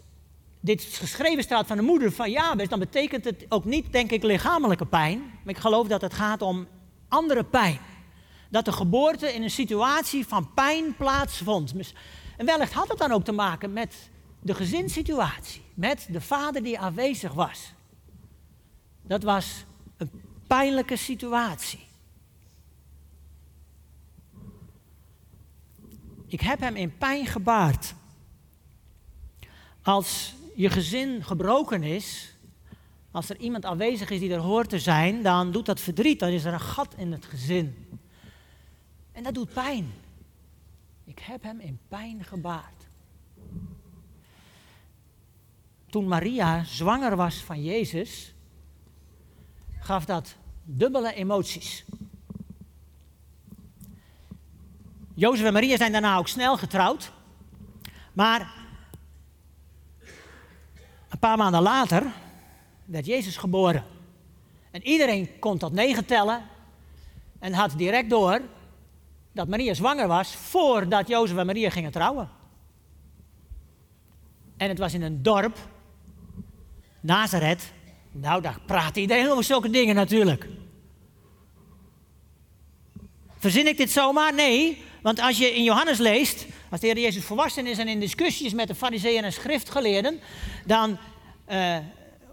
dit 0.60 0.82
geschreven 0.82 1.42
staat 1.42 1.66
van 1.66 1.76
de 1.76 1.82
moeder 1.82 2.12
van 2.12 2.30
Jabes, 2.30 2.68
dan 2.68 2.78
betekent 2.78 3.24
het 3.24 3.46
ook 3.48 3.64
niet, 3.64 3.92
denk 3.92 4.10
ik, 4.10 4.22
lichamelijke 4.22 4.86
pijn. 4.86 5.18
Maar 5.18 5.54
ik 5.54 5.58
geloof 5.58 5.86
dat 5.88 6.00
het 6.00 6.14
gaat 6.14 6.42
om 6.42 6.66
andere 7.08 7.44
pijn. 7.44 7.78
Dat 8.50 8.64
de 8.64 8.72
geboorte 8.72 9.34
in 9.34 9.42
een 9.42 9.50
situatie 9.50 10.26
van 10.26 10.54
pijn 10.54 10.96
plaatsvond. 10.96 11.74
En 12.36 12.46
wellicht 12.46 12.72
had 12.72 12.88
het 12.88 12.98
dan 12.98 13.12
ook 13.12 13.24
te 13.24 13.32
maken 13.32 13.72
met 13.72 14.10
de 14.42 14.54
gezinssituatie. 14.54 15.62
Met 15.74 16.08
de 16.10 16.20
vader 16.20 16.62
die 16.62 16.78
aanwezig 16.78 17.32
was. 17.32 17.72
Dat 19.02 19.22
was 19.22 19.64
een 19.96 20.10
pijnlijke 20.46 20.96
situatie. 20.96 21.88
Ik 26.26 26.40
heb 26.40 26.60
hem 26.60 26.76
in 26.76 26.96
pijn 26.96 27.26
gebaard. 27.26 27.94
Als 29.82 30.34
je 30.54 30.70
gezin 30.70 31.24
gebroken 31.24 31.82
is, 31.82 32.34
als 33.10 33.30
er 33.30 33.36
iemand 33.36 33.64
aanwezig 33.64 34.10
is 34.10 34.18
die 34.18 34.32
er 34.32 34.38
hoort 34.38 34.68
te 34.68 34.78
zijn, 34.78 35.22
dan 35.22 35.52
doet 35.52 35.66
dat 35.66 35.80
verdriet, 35.80 36.18
dan 36.18 36.28
is 36.28 36.44
er 36.44 36.52
een 36.52 36.60
gat 36.60 36.94
in 36.96 37.12
het 37.12 37.24
gezin. 37.24 37.99
En 39.20 39.26
dat 39.26 39.34
doet 39.34 39.52
pijn. 39.52 39.92
Ik 41.04 41.18
heb 41.18 41.42
hem 41.42 41.60
in 41.60 41.78
pijn 41.88 42.24
gebaard. 42.24 42.86
Toen 45.86 46.08
Maria 46.08 46.64
zwanger 46.64 47.16
was 47.16 47.36
van 47.36 47.62
Jezus, 47.62 48.34
gaf 49.78 50.04
dat 50.04 50.36
dubbele 50.64 51.14
emoties. 51.14 51.84
Jozef 55.14 55.46
en 55.46 55.52
Maria 55.52 55.76
zijn 55.76 55.92
daarna 55.92 56.16
ook 56.16 56.28
snel 56.28 56.56
getrouwd. 56.56 57.12
Maar 58.12 58.52
een 61.08 61.18
paar 61.18 61.36
maanden 61.36 61.62
later 61.62 62.12
werd 62.84 63.06
Jezus 63.06 63.36
geboren. 63.36 63.84
En 64.70 64.82
iedereen 64.82 65.38
kon 65.38 65.58
tot 65.58 65.72
negen 65.72 66.04
tellen 66.04 66.42
en 67.38 67.52
had 67.52 67.72
direct 67.78 68.10
door 68.10 68.40
dat 69.32 69.48
Maria 69.48 69.74
zwanger 69.74 70.06
was 70.06 70.34
voordat 70.34 71.08
Jozef 71.08 71.36
en 71.36 71.46
Maria 71.46 71.70
gingen 71.70 71.92
trouwen. 71.92 72.28
En 74.56 74.68
het 74.68 74.78
was 74.78 74.94
in 74.94 75.02
een 75.02 75.22
dorp, 75.22 75.58
Nazareth. 77.00 77.72
Nou, 78.12 78.42
daar 78.42 78.58
praat 78.66 78.96
iedereen 78.96 79.30
over 79.30 79.44
zulke 79.44 79.70
dingen 79.70 79.94
natuurlijk. 79.94 80.48
Verzin 83.38 83.66
ik 83.66 83.76
dit 83.76 83.90
zomaar? 83.90 84.34
Nee, 84.34 84.84
want 85.02 85.20
als 85.20 85.38
je 85.38 85.54
in 85.54 85.62
Johannes 85.62 85.98
leest, 85.98 86.46
als 86.70 86.80
de 86.80 86.86
Heer 86.86 86.98
Jezus 86.98 87.24
volwassen 87.24 87.66
is 87.66 87.78
en 87.78 87.88
in 87.88 88.00
discussies 88.00 88.52
met 88.52 88.68
de 88.68 88.74
fariseeën 88.74 89.24
en 89.24 89.32
schriftgeleerden, 89.32 90.20
dan 90.66 90.98
uh, 91.50 91.76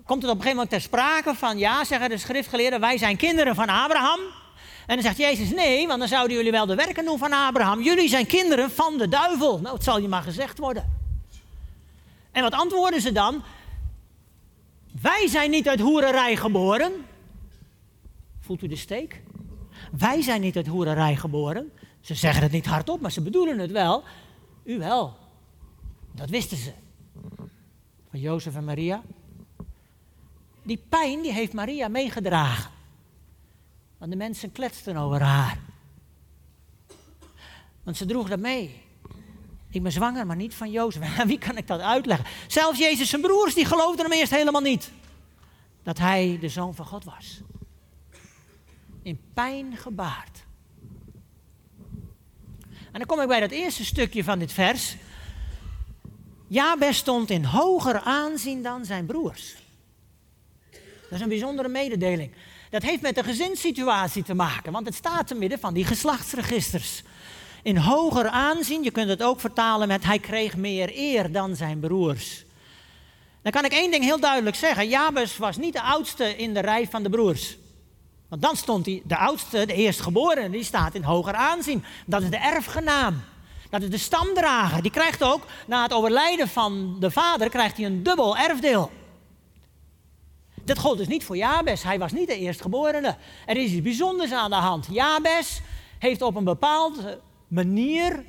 komt 0.06 0.22
het 0.22 0.32
op 0.32 0.38
een 0.38 0.44
gegeven 0.44 0.50
moment 0.50 0.70
ter 0.70 0.82
sprake 0.82 1.36
van, 1.36 1.58
ja, 1.58 1.84
zeggen 1.84 2.10
de 2.10 2.18
schriftgeleerden, 2.18 2.80
wij 2.80 2.98
zijn 2.98 3.18
kinderen 3.18 3.56
van 3.56 3.70
Abraham. 3.70 4.20
En 4.88 4.96
dan 4.96 5.04
zegt 5.04 5.18
Jezus, 5.18 5.50
nee, 5.50 5.88
want 5.88 6.00
dan 6.00 6.08
zouden 6.08 6.38
jullie 6.38 6.52
wel 6.52 6.66
de 6.66 6.76
werken 6.76 7.06
doen 7.06 7.18
van 7.18 7.34
Abraham. 7.34 7.82
Jullie 7.82 8.10
zijn 8.10 8.26
kinderen 8.26 8.72
van 8.72 8.98
de 8.98 9.08
duivel. 9.08 9.60
Nou, 9.60 9.76
het 9.76 9.84
zal 9.84 10.00
je 10.00 10.08
maar 10.08 10.22
gezegd 10.24 10.58
worden. 10.58 10.96
En 12.32 12.42
wat 12.42 12.54
antwoorden 12.54 13.02
ze 13.02 13.12
dan? 13.12 13.44
Wij 15.02 15.28
zijn 15.28 15.50
niet 15.50 15.68
uit 15.68 15.80
hoererij 15.80 16.36
geboren. 16.36 17.06
Voelt 18.40 18.62
u 18.62 18.68
de 18.68 18.76
steek? 18.76 19.22
Wij 19.98 20.22
zijn 20.22 20.42
niet 20.42 20.56
uit 20.56 20.68
hoererij 20.68 21.16
geboren. 21.16 21.72
Ze 22.02 22.16
zeggen 22.16 22.44
het 22.44 22.52
niet 22.52 22.66
hardop, 22.66 23.02
maar 23.02 23.12
ze 23.12 23.22
bedoelen 23.22 23.60
het 23.60 23.72
wel. 23.72 24.04
U 24.64 24.78
wel. 24.78 25.18
Dat 26.12 26.30
wisten 26.30 26.58
ze. 26.58 26.72
Van 28.10 28.20
Jozef 28.20 28.56
en 28.56 28.64
Maria. 28.64 29.02
Die 30.64 30.84
pijn 30.90 31.22
die 31.22 31.34
heeft 31.34 31.54
Maria 31.54 31.88
meegedragen. 31.88 32.77
Want 33.98 34.12
de 34.12 34.18
mensen 34.18 34.52
kletsten 34.52 34.98
over 34.98 35.22
haar. 35.22 35.60
Want 37.84 37.98
ze 37.98 38.06
droeg 38.06 38.30
dat 38.30 38.40
mee. 38.40 38.82
Ik 39.70 39.84
ben 39.84 39.92
zwanger, 39.92 40.26
maar 40.26 40.36
niet 40.36 40.54
van 40.54 40.72
Jozef. 40.72 41.24
Wie 41.24 41.38
kan 41.38 41.58
ik 41.58 41.68
dat 41.68 41.80
uitleggen? 41.80 42.26
Zelfs 42.48 42.80
Jezus 42.80 43.12
broers, 43.22 43.54
die 43.54 43.66
geloofden 43.66 44.06
hem 44.06 44.20
eerst 44.20 44.32
helemaal 44.32 44.62
niet. 44.62 44.92
Dat 45.84 45.98
hij 45.98 46.38
de 46.42 46.50
zoon 46.50 46.76
van 46.76 46.86
God 46.86 47.04
was. 47.04 47.42
In 49.02 49.20
pijn 49.34 49.78
gebaard. 49.78 50.46
En 52.92 53.04
dan 53.04 53.06
kom 53.06 53.22
ik 53.22 53.28
bij 53.28 53.40
dat 53.40 53.52
eerste 53.52 53.86
stukje 53.86 54.24
van 54.24 54.40
dit 54.40 54.52
vers. 54.52 54.96
Jabes 56.48 56.98
stond 56.98 57.30
in 57.30 57.44
hoger 57.44 58.00
aanzien 58.00 58.64
dan 58.64 58.86
zijn 58.86 59.06
broers. 59.06 59.56
Dat 60.72 61.12
is 61.12 61.22
een 61.22 61.30
bijzondere 61.30 61.68
mededeling. 61.68 62.32
Dat 62.70 62.84
heeft 62.84 63.02
met 63.02 63.16
de 63.16 63.24
gezinssituatie 63.24 64.24
te 64.24 64.34
maken, 64.34 64.72
want 64.72 64.86
het 64.86 64.96
staat 64.96 65.28
te 65.28 65.36
midden 65.36 65.60
van 65.60 65.74
die 65.74 65.86
geslachtsregisters. 65.86 67.04
In 67.64 67.78
hoger 67.78 68.28
aanzien, 68.28 68.84
je 68.84 68.92
kunt 68.92 69.10
het 69.10 69.24
ook 69.24 69.40
vertalen 69.40 69.88
met 69.88 70.04
hij 70.04 70.20
kreeg 70.20 70.58
meer 70.58 70.92
eer 70.96 71.32
dan 71.32 71.56
zijn 71.56 71.80
broers. 71.80 72.46
Dan 73.42 73.52
kan 73.52 73.66
ik 73.66 73.72
één 73.72 73.92
ding 73.92 74.04
heel 74.04 74.20
duidelijk 74.20 74.56
zeggen. 74.56 74.90
Jabes 74.90 75.38
was 75.38 75.58
niet 75.58 75.74
de 75.74 75.82
oudste 75.82 76.36
in 76.36 76.54
de 76.54 76.60
rij 76.60 76.88
van 76.88 77.04
de 77.04 77.10
broers. 77.10 77.58
Want 78.30 78.42
dan 78.42 78.56
stond 78.56 78.86
hij, 78.86 79.02
de 79.06 79.18
oudste, 79.18 79.66
de 79.66 79.74
eerstgeborene, 79.74 80.50
die 80.50 80.64
staat 80.64 80.96
in 80.96 81.04
hoger 81.04 81.34
aanzien. 81.34 81.84
Dat 82.06 82.22
is 82.22 82.30
de 82.30 82.38
erfgenaam. 82.38 83.22
Dat 83.70 83.82
is 83.82 83.90
de 83.90 83.98
stamdrager. 83.98 84.82
Die 84.82 84.92
krijgt 84.92 85.24
ook, 85.24 85.46
na 85.68 85.84
het 85.84 85.94
overlijden 85.94 86.48
van 86.48 86.96
de 87.00 87.12
vader, 87.12 87.50
krijgt 87.50 87.78
hij 87.78 87.86
een 87.86 88.04
dubbel 88.04 88.38
erfdeel. 88.38 88.92
Dat 90.68 90.80
gold 90.80 90.98
dus 90.98 91.08
niet 91.08 91.24
voor 91.24 91.38
Jabes. 91.38 91.84
Hij 91.84 92.00
was 92.00 92.12
niet 92.12 92.28
de 92.28 92.38
eerstgeborene. 92.38 93.18
Er 93.46 93.58
is 93.58 93.72
iets 93.72 93.82
bijzonders 93.82 94.32
aan 94.32 94.50
de 94.50 94.56
hand. 94.56 94.88
Jabes 94.92 95.62
heeft 96.00 96.22
op 96.22 96.36
een 96.36 96.44
bepaalde 96.44 97.22
manier 97.48 98.26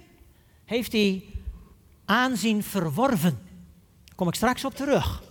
heeft 0.65 0.93
hij 0.93 1.25
aanzien 2.05 2.63
verworven. 2.63 3.39
Daar 4.05 4.15
kom 4.15 4.29
ik 4.29 4.35
straks 4.35 4.65
op 4.65 4.75
terug. 4.75 5.23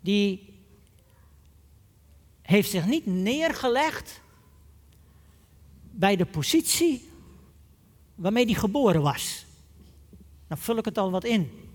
Die 0.00 0.58
heeft 2.42 2.70
zich 2.70 2.86
niet 2.86 3.06
neergelegd 3.06 4.20
bij 5.90 6.16
de 6.16 6.26
positie 6.26 7.10
waarmee 8.14 8.44
hij 8.44 8.54
geboren 8.54 9.02
was. 9.02 9.46
Dan 10.48 10.58
vul 10.58 10.76
ik 10.76 10.84
het 10.84 10.98
al 10.98 11.10
wat 11.10 11.24
in. 11.24 11.69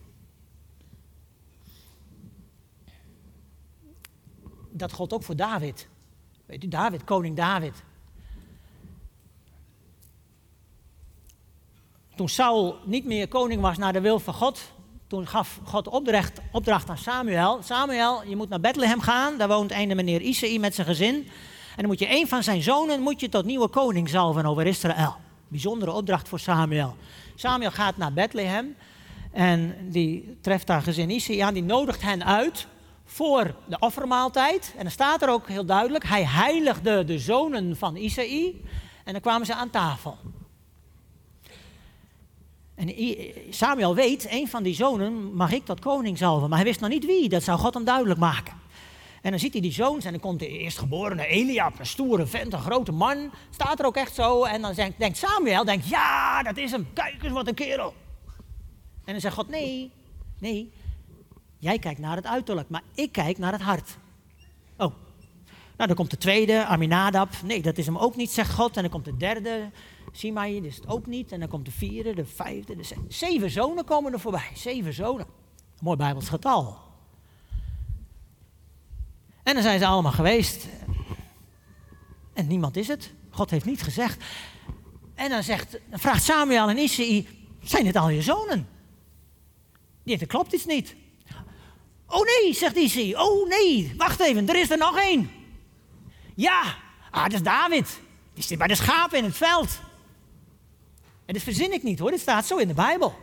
Dat 4.77 4.91
gold 4.91 5.13
ook 5.13 5.23
voor 5.23 5.35
David. 5.35 5.87
Weet 6.45 6.63
u, 6.63 6.67
David, 6.67 7.03
koning 7.03 7.35
David. 7.35 7.83
Toen 12.15 12.29
Saul 12.29 12.77
niet 12.85 13.05
meer 13.05 13.27
koning 13.27 13.61
was 13.61 13.77
naar 13.77 13.93
de 13.93 14.01
wil 14.01 14.19
van 14.19 14.33
God, 14.33 14.71
toen 15.07 15.27
gaf 15.27 15.59
God 15.63 15.87
opdracht, 15.87 16.39
opdracht 16.51 16.89
aan 16.89 16.97
Samuel. 16.97 17.63
Samuel, 17.63 18.23
je 18.23 18.35
moet 18.35 18.49
naar 18.49 18.59
Bethlehem 18.59 19.01
gaan, 19.01 19.37
daar 19.37 19.47
woont 19.47 19.71
een 19.71 19.95
meneer 19.95 20.21
Isaïe 20.21 20.59
met 20.59 20.75
zijn 20.75 20.87
gezin. 20.87 21.15
En 21.15 21.81
dan 21.81 21.85
moet 21.85 21.99
je 21.99 22.09
een 22.09 22.27
van 22.27 22.43
zijn 22.43 22.63
zonen 22.63 23.01
moet 23.01 23.19
je 23.19 23.29
tot 23.29 23.45
nieuwe 23.45 23.67
koning 23.67 24.09
zalven 24.09 24.45
over 24.45 24.67
Israël. 24.67 25.15
Bijzondere 25.47 25.91
opdracht 25.91 26.27
voor 26.27 26.39
Samuel. 26.39 26.95
Samuel 27.35 27.71
gaat 27.71 27.97
naar 27.97 28.13
Bethlehem 28.13 28.75
en 29.31 29.75
die 29.91 30.37
treft 30.41 30.67
daar 30.67 30.81
gezin 30.81 31.09
Isaïe 31.09 31.43
aan, 31.43 31.53
die 31.53 31.63
nodigt 31.63 32.01
hen 32.01 32.25
uit 32.25 32.67
voor 33.05 33.55
de 33.65 33.79
offermaaltijd. 33.79 34.73
En 34.77 34.81
dan 34.81 34.91
staat 34.91 35.21
er 35.21 35.29
ook 35.29 35.47
heel 35.47 35.65
duidelijk, 35.65 36.05
hij 36.05 36.25
heiligde 36.25 37.03
de 37.03 37.19
zonen 37.19 37.77
van 37.77 37.95
Isaïe. 37.95 38.61
En 39.03 39.11
dan 39.11 39.21
kwamen 39.21 39.45
ze 39.45 39.55
aan 39.55 39.69
tafel. 39.69 40.17
En 42.75 42.93
Samuel 43.49 43.95
weet, 43.95 44.27
een 44.29 44.47
van 44.47 44.63
die 44.63 44.75
zonen 44.75 45.33
mag 45.33 45.51
ik 45.51 45.65
tot 45.65 45.79
koning 45.79 46.17
zalven. 46.17 46.49
Maar 46.49 46.57
hij 46.57 46.67
wist 46.67 46.79
nog 46.79 46.89
niet 46.89 47.05
wie, 47.05 47.29
dat 47.29 47.43
zou 47.43 47.59
God 47.59 47.73
hem 47.73 47.83
duidelijk 47.83 48.19
maken. 48.19 48.53
En 49.21 49.31
dan 49.31 49.39
ziet 49.39 49.53
hij 49.53 49.61
die 49.61 49.71
zoons 49.71 50.05
en 50.05 50.11
dan 50.11 50.19
komt 50.19 50.39
de 50.39 50.47
eerstgeborene 50.47 51.27
Eliab, 51.27 51.79
een 51.79 51.85
stoere 51.85 52.25
vent, 52.25 52.53
een 52.53 52.59
grote 52.59 52.91
man. 52.91 53.31
Staat 53.49 53.79
er 53.79 53.85
ook 53.85 53.95
echt 53.95 54.15
zo. 54.15 54.43
En 54.43 54.61
dan 54.61 54.73
denkt, 54.73 54.99
denkt 54.99 55.17
Samuel, 55.17 55.65
denkt, 55.65 55.87
ja, 55.87 56.43
dat 56.43 56.57
is 56.57 56.71
hem. 56.71 56.87
Kijk 56.93 57.23
eens 57.23 57.33
wat 57.33 57.47
een 57.47 57.53
kerel. 57.53 57.93
En 59.05 59.11
dan 59.11 59.21
zegt 59.21 59.35
God, 59.35 59.49
nee, 59.49 59.91
nee. 60.39 60.71
Jij 61.57 61.79
kijkt 61.79 61.99
naar 61.99 62.15
het 62.15 62.25
uiterlijk, 62.25 62.69
maar 62.69 62.83
ik 62.95 63.11
kijk 63.11 63.37
naar 63.37 63.51
het 63.51 63.61
hart. 63.61 63.97
Oh, 64.77 64.93
nou 65.77 65.87
dan 65.87 65.95
komt 65.95 66.11
de 66.11 66.17
tweede, 66.17 66.65
Aminadab. 66.65 67.29
Nee, 67.43 67.61
dat 67.61 67.77
is 67.77 67.85
hem 67.85 67.97
ook 67.97 68.15
niet, 68.15 68.31
zegt 68.31 68.53
God. 68.53 68.75
En 68.75 68.81
dan 68.81 68.91
komt 68.91 69.05
de 69.05 69.17
derde, 69.17 69.69
Simai, 70.11 70.55
dat 70.55 70.63
is 70.69 70.75
het 70.75 70.87
ook 70.87 71.05
niet. 71.05 71.31
En 71.31 71.39
dan 71.39 71.49
komt 71.49 71.65
de 71.65 71.71
vierde, 71.71 72.15
de 72.15 72.25
vijfde, 72.25 72.75
de. 72.75 72.95
Zeven 73.07 73.49
zonen 73.49 73.85
komen 73.85 74.13
er 74.13 74.19
voorbij. 74.19 74.49
Zeven 74.53 74.93
zonen. 74.93 75.25
mooi 75.81 75.97
Bijbels 75.97 76.29
getal. 76.29 76.77
En 79.43 79.53
dan 79.53 79.63
zijn 79.63 79.79
ze 79.79 79.85
allemaal 79.85 80.11
geweest. 80.11 80.67
En 82.33 82.47
niemand 82.47 82.77
is 82.77 82.87
het. 82.87 83.13
God 83.29 83.49
heeft 83.49 83.65
niet 83.65 83.81
gezegd. 83.81 84.23
En 85.15 85.29
dan, 85.29 85.43
zegt, 85.43 85.79
vraagt 85.91 86.23
Samuel 86.23 86.69
en 86.69 86.77
Isaïe, 86.77 87.27
zijn 87.63 87.83
dit 87.83 87.95
al 87.95 88.09
je 88.09 88.21
zonen? 88.21 88.67
Dat 90.03 90.25
klopt 90.25 90.53
iets 90.53 90.65
niet. 90.65 90.95
Oh 92.07 92.25
nee, 92.25 92.53
zegt 92.53 92.75
Isaïe. 92.75 93.19
Oh 93.19 93.47
nee, 93.47 93.93
wacht 93.97 94.19
even, 94.19 94.49
er 94.49 94.55
is 94.55 94.69
er 94.69 94.77
nog 94.77 94.97
één. 94.97 95.31
Ja, 96.35 96.75
ah, 97.11 97.23
dat 97.23 97.33
is 97.33 97.41
David. 97.41 97.99
Die 98.33 98.43
zit 98.43 98.57
bij 98.57 98.67
de 98.67 98.75
schapen 98.75 99.17
in 99.17 99.23
het 99.23 99.37
veld. 99.37 99.79
En 101.25 101.33
dat 101.33 101.43
verzin 101.43 101.73
ik 101.73 101.83
niet 101.83 101.99
hoor, 101.99 102.11
dit 102.11 102.19
staat 102.19 102.45
zo 102.45 102.57
in 102.57 102.67
de 102.67 102.73
Bijbel. 102.73 103.15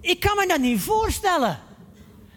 Ik 0.00 0.20
kan 0.20 0.36
me 0.36 0.46
dat 0.46 0.58
niet 0.58 0.80
voorstellen. 0.80 1.60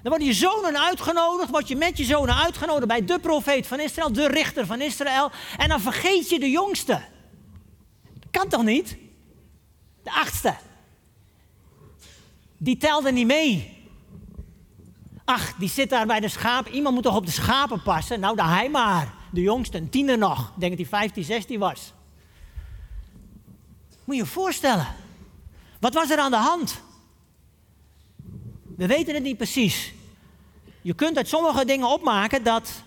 Dan 0.02 0.12
worden 0.12 0.28
je 0.28 0.34
zonen 0.34 0.80
uitgenodigd, 0.80 1.50
word 1.50 1.68
je 1.68 1.76
met 1.76 1.98
je 1.98 2.04
zonen 2.04 2.36
uitgenodigd 2.36 2.88
bij 2.88 3.06
de 3.06 3.20
profeet 3.20 3.68
van 3.68 3.80
Israël, 3.80 4.12
de 4.12 4.28
richter 4.28 4.66
van 4.66 4.82
Israël. 4.82 5.32
En 5.58 5.70
dan 5.70 5.82
vergeet 5.82 6.30
je 6.30 6.40
de 6.40 6.50
jongste. 6.50 7.02
Kan 8.32 8.48
toch 8.48 8.64
niet? 8.64 8.98
De 10.04 10.12
achtste. 10.12 10.56
Die 12.58 12.78
telde 12.78 13.12
niet 13.12 13.28
mee. 13.28 13.83
Die 15.58 15.70
zit 15.70 15.90
daar 15.90 16.06
bij 16.06 16.20
de 16.20 16.28
schapen. 16.28 16.72
Iemand 16.72 16.96
moet 16.96 17.04
toch 17.04 17.16
op 17.16 17.26
de 17.26 17.32
schapen 17.32 17.82
passen? 17.82 18.20
Nou, 18.20 18.36
daar 18.36 18.50
hij 18.50 18.70
maar. 18.70 19.14
De 19.32 19.42
jongste, 19.42 19.78
een 19.78 19.90
tiener 19.90 20.18
nog. 20.18 20.40
Ik 20.40 20.60
denk 20.60 20.78
dat 20.78 20.90
hij 20.90 21.00
15, 21.00 21.24
16 21.24 21.60
was. 21.60 21.94
Moet 24.04 24.16
je 24.16 24.22
je 24.22 24.28
voorstellen. 24.28 24.88
Wat 25.80 25.94
was 25.94 26.10
er 26.10 26.18
aan 26.18 26.32
de 26.32 26.38
hand? 26.38 26.82
We 28.78 28.88
weten 28.88 29.14
het 29.14 29.24
niet 29.24 29.38
precies. 29.38 29.94
Je 30.82 30.94
kunt 30.94 31.18
uit 31.18 31.28
sommige 31.28 31.66
dingen 31.66 31.88
opmaken 31.88 32.44
dat, 32.44 32.84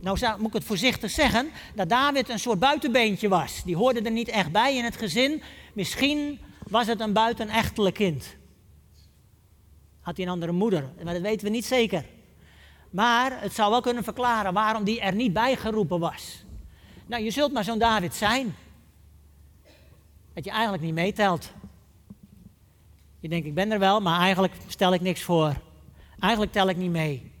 nou 0.00 0.18
moet 0.38 0.46
ik 0.46 0.52
het 0.52 0.64
voorzichtig 0.64 1.10
zeggen, 1.10 1.50
dat 1.74 1.88
David 1.88 2.28
een 2.28 2.38
soort 2.38 2.58
buitenbeentje 2.58 3.28
was. 3.28 3.62
Die 3.64 3.76
hoorde 3.76 4.00
er 4.00 4.10
niet 4.10 4.28
echt 4.28 4.52
bij 4.52 4.76
in 4.76 4.84
het 4.84 4.96
gezin. 4.96 5.42
Misschien 5.72 6.38
was 6.68 6.86
het 6.86 7.00
een 7.00 7.12
buitenechtelijk 7.12 7.94
kind. 7.94 8.36
Had 10.04 10.16
hij 10.16 10.26
een 10.26 10.32
andere 10.32 10.52
moeder, 10.52 10.90
maar 11.04 11.12
dat 11.12 11.22
weten 11.22 11.46
we 11.46 11.52
niet 11.52 11.64
zeker. 11.64 12.04
Maar 12.90 13.40
het 13.40 13.52
zou 13.52 13.70
wel 13.70 13.80
kunnen 13.80 14.04
verklaren 14.04 14.52
waarom 14.52 14.84
die 14.84 15.00
er 15.00 15.14
niet 15.14 15.32
bij 15.32 15.56
geroepen 15.56 15.98
was. 15.98 16.44
Nou, 17.06 17.22
je 17.22 17.30
zult 17.30 17.52
maar 17.52 17.64
zo'n 17.64 17.78
David 17.78 18.14
zijn. 18.14 18.54
Dat 20.32 20.44
je 20.44 20.50
eigenlijk 20.50 20.82
niet 20.82 20.94
meetelt. 20.94 21.52
Je 23.20 23.28
denkt, 23.28 23.46
ik 23.46 23.54
ben 23.54 23.72
er 23.72 23.78
wel, 23.78 24.00
maar 24.00 24.20
eigenlijk 24.20 24.52
stel 24.66 24.94
ik 24.94 25.00
niks 25.00 25.22
voor. 25.22 25.54
Eigenlijk 26.18 26.52
tel 26.52 26.68
ik 26.68 26.76
niet 26.76 26.90
mee. 26.90 27.32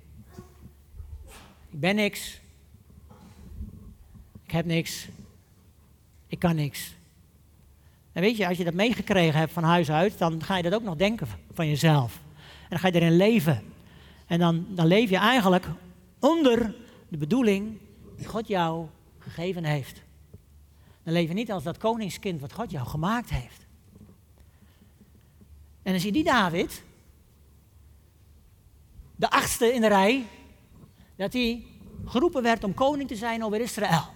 Ik 1.70 1.80
ben 1.80 1.94
niks. 1.94 2.40
Ik 4.44 4.50
heb 4.50 4.66
niks. 4.66 5.08
Ik 6.26 6.38
kan 6.38 6.54
niks. 6.54 6.94
En 8.12 8.22
weet 8.22 8.36
je, 8.36 8.48
als 8.48 8.56
je 8.56 8.64
dat 8.64 8.74
meegekregen 8.74 9.38
hebt 9.38 9.52
van 9.52 9.62
huis 9.62 9.90
uit, 9.90 10.18
dan 10.18 10.42
ga 10.42 10.56
je 10.56 10.62
dat 10.62 10.74
ook 10.74 10.82
nog 10.82 10.96
denken 10.96 11.26
van 11.52 11.68
jezelf. 11.68 12.23
Dan 12.74 12.82
ga 12.82 12.88
je 12.88 13.00
erin 13.00 13.16
leven. 13.16 13.62
En 14.26 14.38
dan, 14.38 14.66
dan 14.68 14.86
leef 14.86 15.10
je 15.10 15.16
eigenlijk 15.16 15.66
onder 16.18 16.74
de 17.08 17.16
bedoeling 17.16 17.78
die 18.16 18.26
God 18.26 18.48
jou 18.48 18.86
gegeven 19.18 19.64
heeft. 19.64 20.02
Dan 21.02 21.12
leef 21.12 21.28
je 21.28 21.34
niet 21.34 21.52
als 21.52 21.62
dat 21.62 21.78
koningskind 21.78 22.40
wat 22.40 22.52
God 22.52 22.70
jou 22.70 22.86
gemaakt 22.86 23.30
heeft. 23.30 23.66
En 25.82 25.92
dan 25.92 26.00
zie 26.00 26.06
je 26.06 26.22
die 26.22 26.32
David, 26.32 26.82
de 29.16 29.30
achtste 29.30 29.72
in 29.72 29.80
de 29.80 29.88
rij, 29.88 30.26
dat 31.16 31.32
hij 31.32 31.64
geroepen 32.04 32.42
werd 32.42 32.64
om 32.64 32.74
koning 32.74 33.08
te 33.08 33.16
zijn 33.16 33.44
over 33.44 33.60
Israël. 33.60 34.13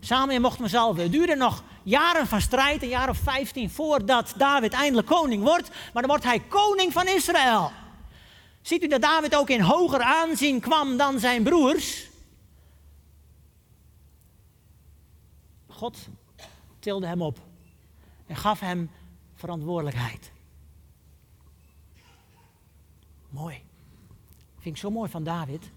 Samen 0.00 0.40
mocht 0.40 0.58
hem 0.58 0.68
zalven. 0.68 1.02
Het 1.02 1.12
duurde 1.12 1.36
nog 1.36 1.62
jaren 1.82 2.26
van 2.26 2.40
strijd, 2.40 2.82
een 2.82 2.88
jaar 2.88 3.08
of 3.08 3.18
vijftien, 3.18 3.70
voordat 3.70 4.34
David 4.36 4.72
eindelijk 4.72 5.06
koning 5.06 5.42
wordt. 5.42 5.68
Maar 5.68 6.02
dan 6.02 6.10
wordt 6.10 6.24
hij 6.24 6.40
koning 6.40 6.92
van 6.92 7.06
Israël. 7.06 7.72
Ziet 8.62 8.82
u 8.82 8.86
dat 8.86 9.02
David 9.02 9.36
ook 9.36 9.48
in 9.48 9.60
hoger 9.60 10.00
aanzien 10.00 10.60
kwam 10.60 10.96
dan 10.96 11.18
zijn 11.18 11.42
broers? 11.42 12.08
God 15.68 16.08
tilde 16.78 17.06
hem 17.06 17.22
op 17.22 17.38
en 18.26 18.36
gaf 18.36 18.60
hem 18.60 18.90
verantwoordelijkheid. 19.34 20.32
Mooi. 23.28 23.62
Vind 24.58 24.74
ik 24.74 24.80
zo 24.80 24.90
mooi 24.90 25.10
van 25.10 25.24
David. 25.24 25.70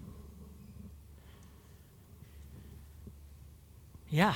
Ja. 4.14 4.34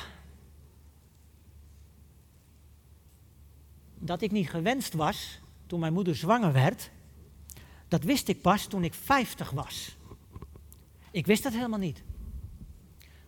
Dat 3.98 4.22
ik 4.22 4.30
niet 4.30 4.50
gewenst 4.50 4.92
was 4.92 5.40
toen 5.66 5.80
mijn 5.80 5.92
moeder 5.92 6.16
zwanger 6.16 6.52
werd, 6.52 6.90
dat 7.88 8.02
wist 8.02 8.28
ik 8.28 8.40
pas 8.40 8.66
toen 8.66 8.84
ik 8.84 8.94
50 8.94 9.50
was. 9.50 9.96
Ik 11.10 11.26
wist 11.26 11.42
dat 11.42 11.52
helemaal 11.52 11.78
niet. 11.78 12.02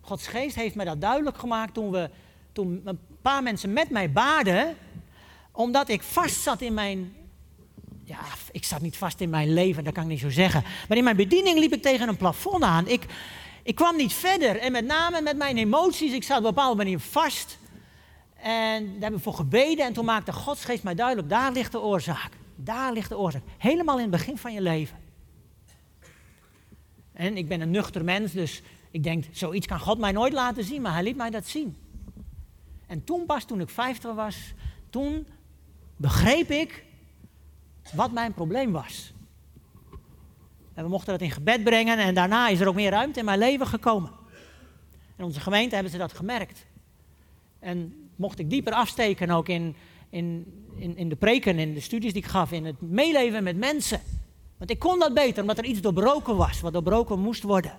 Gods 0.00 0.26
geest 0.26 0.56
heeft 0.56 0.74
mij 0.74 0.84
dat 0.84 1.00
duidelijk 1.00 1.38
gemaakt 1.38 1.74
toen, 1.74 1.90
we, 1.90 2.10
toen 2.52 2.80
een 2.84 2.98
paar 3.22 3.42
mensen 3.42 3.72
met 3.72 3.90
mij 3.90 4.12
baden, 4.12 4.76
omdat 5.52 5.88
ik 5.88 6.02
vast 6.02 6.40
zat 6.40 6.60
in 6.60 6.74
mijn 6.74 7.14
ja, 8.04 8.20
ik 8.52 8.64
zat 8.64 8.80
niet 8.80 8.96
vast 8.96 9.20
in 9.20 9.30
mijn 9.30 9.52
leven, 9.52 9.84
dat 9.84 9.92
kan 9.92 10.02
ik 10.02 10.08
niet 10.08 10.20
zo 10.20 10.30
zeggen. 10.30 10.64
Maar 10.88 10.96
in 10.96 11.04
mijn 11.04 11.16
bediening 11.16 11.58
liep 11.58 11.72
ik 11.72 11.82
tegen 11.82 12.08
een 12.08 12.16
plafond 12.16 12.62
aan. 12.62 12.88
Ik, 12.88 13.06
ik 13.70 13.76
kwam 13.76 13.96
niet 13.96 14.12
verder. 14.12 14.56
En 14.56 14.72
met 14.72 14.84
name 14.84 15.20
met 15.20 15.36
mijn 15.36 15.56
emoties, 15.56 16.12
ik 16.12 16.22
zat 16.22 16.38
op 16.38 16.44
een 16.44 16.54
bepaalde 16.54 16.76
manier 16.76 16.98
vast. 16.98 17.58
En 18.34 18.84
daar 18.84 19.00
hebben 19.00 19.18
we 19.18 19.24
voor 19.24 19.34
gebeden. 19.34 19.86
En 19.86 19.92
toen 19.92 20.04
maakte 20.04 20.32
Godsgeest 20.32 20.82
mij 20.82 20.94
duidelijk, 20.94 21.28
daar 21.28 21.52
ligt 21.52 21.72
de 21.72 21.80
oorzaak. 21.80 22.30
Daar 22.56 22.92
ligt 22.92 23.08
de 23.08 23.18
oorzaak. 23.18 23.42
Helemaal 23.58 23.96
in 23.96 24.02
het 24.02 24.10
begin 24.10 24.38
van 24.38 24.52
je 24.52 24.60
leven. 24.60 24.98
En 27.12 27.36
ik 27.36 27.48
ben 27.48 27.60
een 27.60 27.70
nuchter 27.70 28.04
mens, 28.04 28.32
dus 28.32 28.62
ik 28.90 29.02
denk, 29.02 29.24
zoiets 29.32 29.66
kan 29.66 29.80
God 29.80 29.98
mij 29.98 30.12
nooit 30.12 30.32
laten 30.32 30.64
zien. 30.64 30.82
Maar 30.82 30.92
hij 30.92 31.02
liet 31.02 31.16
mij 31.16 31.30
dat 31.30 31.46
zien. 31.46 31.76
En 32.86 33.04
toen 33.04 33.26
pas, 33.26 33.44
toen 33.44 33.60
ik 33.60 33.70
50 33.70 34.14
was, 34.14 34.36
toen 34.90 35.26
begreep 35.96 36.50
ik 36.50 36.84
wat 37.94 38.12
mijn 38.12 38.34
probleem 38.34 38.72
was. 38.72 39.12
En 40.80 40.86
we 40.86 40.92
mochten 40.92 41.12
dat 41.12 41.22
in 41.22 41.30
gebed 41.30 41.64
brengen 41.64 41.98
en 41.98 42.14
daarna 42.14 42.48
is 42.48 42.60
er 42.60 42.68
ook 42.68 42.74
meer 42.74 42.90
ruimte 42.90 43.18
in 43.18 43.24
mijn 43.24 43.38
leven 43.38 43.66
gekomen. 43.66 44.10
In 45.16 45.24
onze 45.24 45.40
gemeente 45.40 45.74
hebben 45.74 45.92
ze 45.92 45.98
dat 45.98 46.12
gemerkt. 46.12 46.66
En 47.58 48.08
mocht 48.16 48.38
ik 48.38 48.50
dieper 48.50 48.72
afsteken 48.72 49.30
ook 49.30 49.48
in, 49.48 49.76
in, 50.10 50.46
in, 50.76 50.96
in 50.96 51.08
de 51.08 51.16
preken, 51.16 51.58
in 51.58 51.74
de 51.74 51.80
studies 51.80 52.12
die 52.12 52.22
ik 52.22 52.28
gaf, 52.28 52.52
in 52.52 52.64
het 52.64 52.80
meeleven 52.80 53.42
met 53.42 53.56
mensen. 53.56 54.00
Want 54.56 54.70
ik 54.70 54.78
kon 54.78 54.98
dat 54.98 55.14
beter, 55.14 55.40
omdat 55.40 55.58
er 55.58 55.64
iets 55.64 55.80
doorbroken 55.80 56.36
was, 56.36 56.60
wat 56.60 56.72
doorbroken 56.72 57.18
moest 57.18 57.42
worden. 57.42 57.78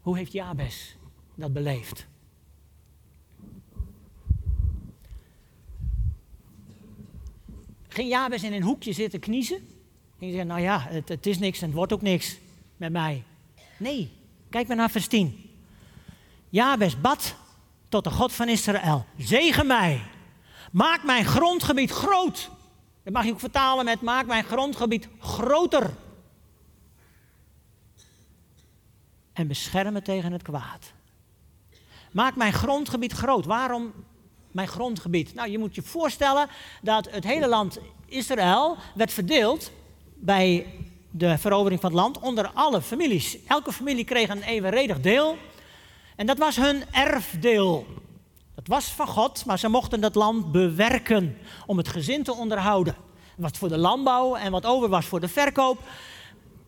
Hoe 0.00 0.16
heeft 0.16 0.32
Jabes 0.32 0.96
dat 1.34 1.52
beleefd? 1.52 2.06
Ging 8.00 8.12
Jabes 8.12 8.42
in 8.42 8.52
een 8.52 8.62
hoekje 8.62 8.92
zitten 8.92 9.20
kniezen? 9.20 9.56
Ging 10.18 10.30
zeggen, 10.30 10.46
nou 10.46 10.60
ja, 10.60 10.80
het, 10.80 11.08
het 11.08 11.26
is 11.26 11.38
niks 11.38 11.60
en 11.60 11.66
het 11.66 11.76
wordt 11.76 11.92
ook 11.92 12.02
niks 12.02 12.38
met 12.76 12.92
mij. 12.92 13.24
Nee, 13.76 14.12
kijk 14.50 14.68
maar 14.68 14.76
naar 14.76 14.90
vers 14.90 15.06
10. 15.06 15.50
Jabes 16.48 17.00
bad 17.00 17.34
tot 17.88 18.04
de 18.04 18.10
God 18.10 18.32
van 18.32 18.48
Israël. 18.48 19.04
Zegen 19.16 19.66
mij. 19.66 20.02
Maak 20.72 21.04
mijn 21.04 21.24
grondgebied 21.24 21.90
groot. 21.90 22.50
Dat 23.02 23.12
mag 23.12 23.24
je 23.24 23.32
ook 23.32 23.40
vertalen 23.40 23.84
met 23.84 24.00
maak 24.00 24.26
mijn 24.26 24.44
grondgebied 24.44 25.08
groter. 25.18 25.94
En 29.32 29.46
bescherm 29.46 29.92
me 29.92 30.02
tegen 30.02 30.32
het 30.32 30.42
kwaad. 30.42 30.92
Maak 32.12 32.36
mijn 32.36 32.52
grondgebied 32.52 33.12
groot. 33.12 33.44
Waarom 33.44 33.92
mijn 34.50 34.68
grondgebied. 34.68 35.34
Nou, 35.34 35.50
je 35.50 35.58
moet 35.58 35.74
je 35.74 35.82
voorstellen 35.82 36.48
dat 36.82 37.10
het 37.10 37.24
hele 37.24 37.48
land 37.48 37.78
Israël 38.06 38.76
werd 38.94 39.12
verdeeld 39.12 39.70
bij 40.14 40.66
de 41.10 41.38
verovering 41.38 41.80
van 41.80 41.90
het 41.90 42.00
land 42.00 42.18
onder 42.18 42.50
alle 42.54 42.82
families. 42.82 43.38
Elke 43.46 43.72
familie 43.72 44.04
kreeg 44.04 44.28
een 44.28 44.42
evenredig 44.42 45.00
deel. 45.00 45.36
En 46.16 46.26
dat 46.26 46.38
was 46.38 46.56
hun 46.56 46.84
erfdeel. 46.90 47.86
Dat 48.54 48.66
was 48.66 48.84
van 48.84 49.06
God, 49.06 49.44
maar 49.44 49.58
ze 49.58 49.68
mochten 49.68 50.00
dat 50.00 50.14
land 50.14 50.52
bewerken 50.52 51.36
om 51.66 51.76
het 51.76 51.88
gezin 51.88 52.22
te 52.22 52.34
onderhouden. 52.34 52.96
Wat 53.36 53.56
voor 53.56 53.68
de 53.68 53.78
landbouw 53.78 54.34
en 54.34 54.52
wat 54.52 54.66
over 54.66 54.88
was 54.88 55.06
voor 55.06 55.20
de 55.20 55.28
verkoop. 55.28 55.78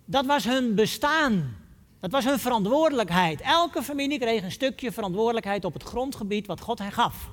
Dat 0.05 0.27
was 0.27 0.45
hun 0.45 0.75
bestaan. 0.75 1.57
Dat 2.01 2.11
was 2.11 2.25
hun 2.25 2.39
verantwoordelijkheid. 2.39 3.41
Elke 3.41 3.83
familie 3.83 4.19
kreeg 4.19 4.43
een 4.43 4.53
stukje 4.53 4.93
verantwoordelijkheid 4.93 5.65
op 5.65 5.73
het 5.73 5.83
grondgebied 5.83 6.47
wat 6.47 6.61
God 6.61 6.79
hen 6.79 6.93
gaf. 6.93 7.29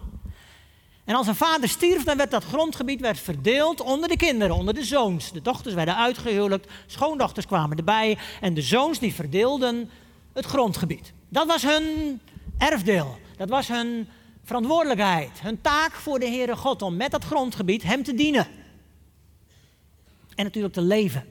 En 1.10 1.16
als 1.16 1.28
een 1.28 1.36
vader 1.36 1.70
stierf, 1.70 2.04
dan 2.04 2.18
werd 2.18 2.32
dat 2.32 2.44
grondgebied 2.44 3.02
werd 3.02 3.20
verdeeld 3.20 3.82
onder 3.82 4.10
de 4.10 4.18
kinderen, 4.18 4.56
onder 4.56 4.74
de 4.74 4.84
zoons. 4.84 5.32
De 5.32 5.42
dochters 5.42 5.74
werden 5.74 5.96
uitgehuwelijkt, 5.96 6.72
schoondochters 6.88 7.46
kwamen 7.46 7.78
erbij 7.78 8.18
en 8.42 8.54
de 8.54 8.62
zoons 8.62 9.00
die 9.00 9.14
verdeelden 9.14 9.90
het 10.34 10.46
grondgebied. 10.46 11.14
Dat 11.30 11.48
was 11.48 11.62
hun 11.62 12.20
erfdeel, 12.58 13.18
dat 13.38 13.50
was 13.50 13.68
hun 13.68 14.08
verantwoordelijkheid, 14.44 15.42
hun 15.42 15.62
taak 15.62 15.92
voor 15.92 16.20
de 16.20 16.28
Heere 16.28 16.56
God 16.56 16.82
om 16.82 16.96
met 16.96 17.12
dat 17.12 17.24
grondgebied 17.24 17.84
Hem 17.84 18.04
te 18.04 18.14
dienen. 18.14 18.48
En 20.36 20.44
natuurlijk 20.44 20.74
te 20.74 20.82
leven. 20.82 21.26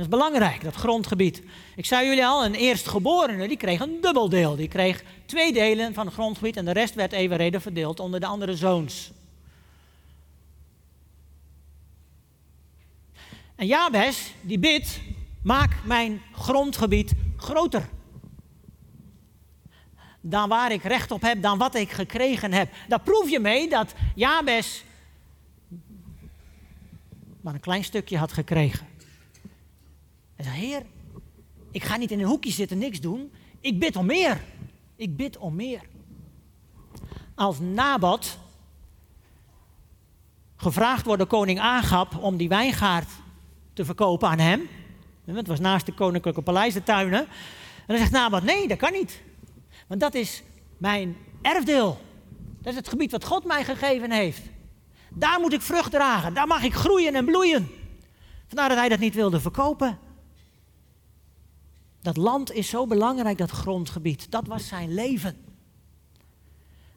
Is 0.00 0.08
belangrijk, 0.08 0.62
dat 0.62 0.74
grondgebied. 0.74 1.42
Ik 1.76 1.86
zei 1.86 2.06
jullie 2.06 2.26
al, 2.26 2.44
een 2.44 2.54
eerstgeborene 2.54 3.48
die 3.48 3.56
kreeg 3.56 3.80
een 3.80 3.98
dubbel 4.00 4.28
deel. 4.28 4.56
Die 4.56 4.68
kreeg 4.68 5.02
twee 5.26 5.52
delen 5.52 5.94
van 5.94 6.04
het 6.04 6.14
grondgebied 6.14 6.56
en 6.56 6.64
de 6.64 6.72
rest 6.72 6.94
werd 6.94 7.12
evenredig 7.12 7.62
verdeeld 7.62 8.00
onder 8.00 8.20
de 8.20 8.26
andere 8.26 8.56
zoons. 8.56 9.10
En 13.54 13.66
Jabes, 13.66 14.32
die 14.40 14.58
bidt, 14.58 15.00
maak 15.42 15.76
mijn 15.84 16.22
grondgebied 16.32 17.12
groter. 17.36 17.88
Dan 20.20 20.48
waar 20.48 20.72
ik 20.72 20.82
recht 20.82 21.10
op 21.10 21.22
heb, 21.22 21.42
dan 21.42 21.58
wat 21.58 21.74
ik 21.74 21.90
gekregen 21.90 22.52
heb. 22.52 22.72
Daar 22.88 23.00
proef 23.00 23.30
je 23.30 23.40
mee 23.40 23.68
dat 23.68 23.94
Jabes 24.14 24.84
maar 27.40 27.54
een 27.54 27.60
klein 27.60 27.84
stukje 27.84 28.18
had 28.18 28.32
gekregen. 28.32 28.89
En 30.40 30.46
zei, 30.46 30.56
Heer, 30.56 30.82
ik 31.70 31.84
ga 31.84 31.96
niet 31.96 32.10
in 32.10 32.18
een 32.18 32.26
hoekje 32.26 32.50
zitten, 32.50 32.78
niks 32.78 33.00
doen. 33.00 33.32
Ik 33.60 33.78
bid 33.78 33.96
om 33.96 34.06
meer. 34.06 34.40
Ik 34.96 35.16
bid 35.16 35.36
om 35.36 35.54
meer. 35.54 35.80
Als 37.34 37.58
Nabat 37.58 38.38
gevraagd 40.56 41.04
wordt 41.04 41.20
door 41.20 41.28
koning 41.30 41.60
Agab 41.60 42.16
om 42.16 42.36
die 42.36 42.48
wijngaard 42.48 43.08
te 43.72 43.84
verkopen 43.84 44.28
aan 44.28 44.38
hem. 44.38 44.68
Het 45.24 45.46
was 45.46 45.60
naast 45.60 45.86
de 45.86 45.92
koninklijke 45.92 46.42
paleis, 46.42 46.74
de 46.74 46.82
tuinen. 46.82 47.20
En 47.20 47.86
dan 47.86 47.98
zegt 47.98 48.10
Nabat, 48.10 48.42
nee, 48.42 48.68
dat 48.68 48.78
kan 48.78 48.92
niet. 48.92 49.22
Want 49.86 50.00
dat 50.00 50.14
is 50.14 50.42
mijn 50.78 51.16
erfdeel. 51.42 52.00
Dat 52.62 52.72
is 52.72 52.78
het 52.78 52.88
gebied 52.88 53.10
wat 53.10 53.24
God 53.24 53.44
mij 53.44 53.64
gegeven 53.64 54.10
heeft. 54.10 54.42
Daar 55.08 55.40
moet 55.40 55.52
ik 55.52 55.62
vrucht 55.62 55.90
dragen. 55.90 56.34
Daar 56.34 56.46
mag 56.46 56.62
ik 56.62 56.74
groeien 56.74 57.14
en 57.14 57.24
bloeien. 57.24 57.68
Vandaar 58.46 58.68
dat 58.68 58.78
hij 58.78 58.88
dat 58.88 58.98
niet 58.98 59.14
wilde 59.14 59.40
verkopen. 59.40 60.08
Dat 62.02 62.16
land 62.16 62.52
is 62.52 62.68
zo 62.68 62.86
belangrijk, 62.86 63.38
dat 63.38 63.50
grondgebied. 63.50 64.30
Dat 64.30 64.46
was 64.46 64.68
zijn 64.68 64.94
leven. 64.94 65.36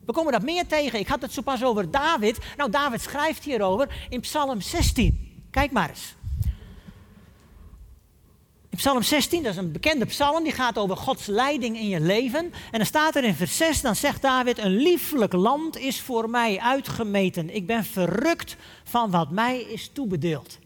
We 0.05 0.11
komen 0.11 0.31
dat 0.31 0.41
meer 0.41 0.67
tegen. 0.67 0.99
Ik 0.99 1.07
had 1.07 1.21
het 1.21 1.31
zo 1.31 1.41
pas 1.41 1.63
over 1.63 1.91
David. 1.91 2.37
Nou, 2.57 2.71
David 2.71 3.01
schrijft 3.01 3.43
hierover 3.43 4.07
in 4.09 4.19
Psalm 4.19 4.61
16. 4.61 5.45
Kijk 5.51 5.71
maar 5.71 5.89
eens. 5.89 6.15
In 8.69 8.79
Psalm 8.79 9.01
16, 9.01 9.43
dat 9.43 9.51
is 9.51 9.57
een 9.57 9.71
bekende 9.71 10.05
psalm, 10.05 10.43
die 10.43 10.51
gaat 10.51 10.77
over 10.77 10.97
Gods 10.97 11.25
leiding 11.25 11.77
in 11.77 11.87
je 11.87 11.99
leven. 11.99 12.39
En 12.71 12.77
dan 12.77 12.85
staat 12.85 13.15
er 13.15 13.23
in 13.23 13.33
vers 13.33 13.57
6, 13.57 13.81
dan 13.81 13.95
zegt 13.95 14.21
David, 14.21 14.57
een 14.57 14.75
lieflijk 14.75 15.33
land 15.33 15.77
is 15.77 16.01
voor 16.01 16.29
mij 16.29 16.59
uitgemeten. 16.59 17.55
Ik 17.55 17.65
ben 17.65 17.83
verrukt 17.83 18.55
van 18.83 19.11
wat 19.11 19.31
mij 19.31 19.61
is 19.61 19.89
toebedeeld. 19.93 20.57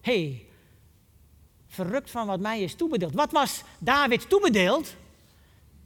hey, 0.00 0.46
verrukt 1.74 2.10
van 2.10 2.26
wat 2.26 2.40
mij 2.40 2.60
is 2.62 2.74
toebedeeld. 2.74 3.14
Wat 3.14 3.32
was 3.32 3.62
David 3.78 4.28
toebedeeld? 4.28 4.94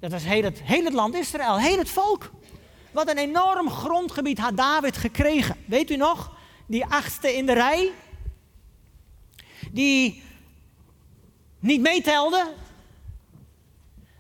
Dat 0.01 0.11
was 0.11 0.25
heel 0.25 0.43
het, 0.43 0.63
heel 0.63 0.91
land 0.91 1.15
Israël, 1.15 1.59
heel 1.59 1.79
het 1.79 1.91
volk. 1.91 2.31
Wat 2.91 3.09
een 3.09 3.19
enorm 3.19 3.71
grondgebied 3.71 4.39
had 4.39 4.57
David 4.57 4.97
gekregen. 4.97 5.57
Weet 5.65 5.91
u 5.91 5.97
nog? 5.97 6.37
Die 6.67 6.87
achtste 6.87 7.37
in 7.37 7.47
de 7.47 7.53
rij. 7.53 7.91
Die 9.71 10.23
niet 11.59 11.81
meetelde. 11.81 12.53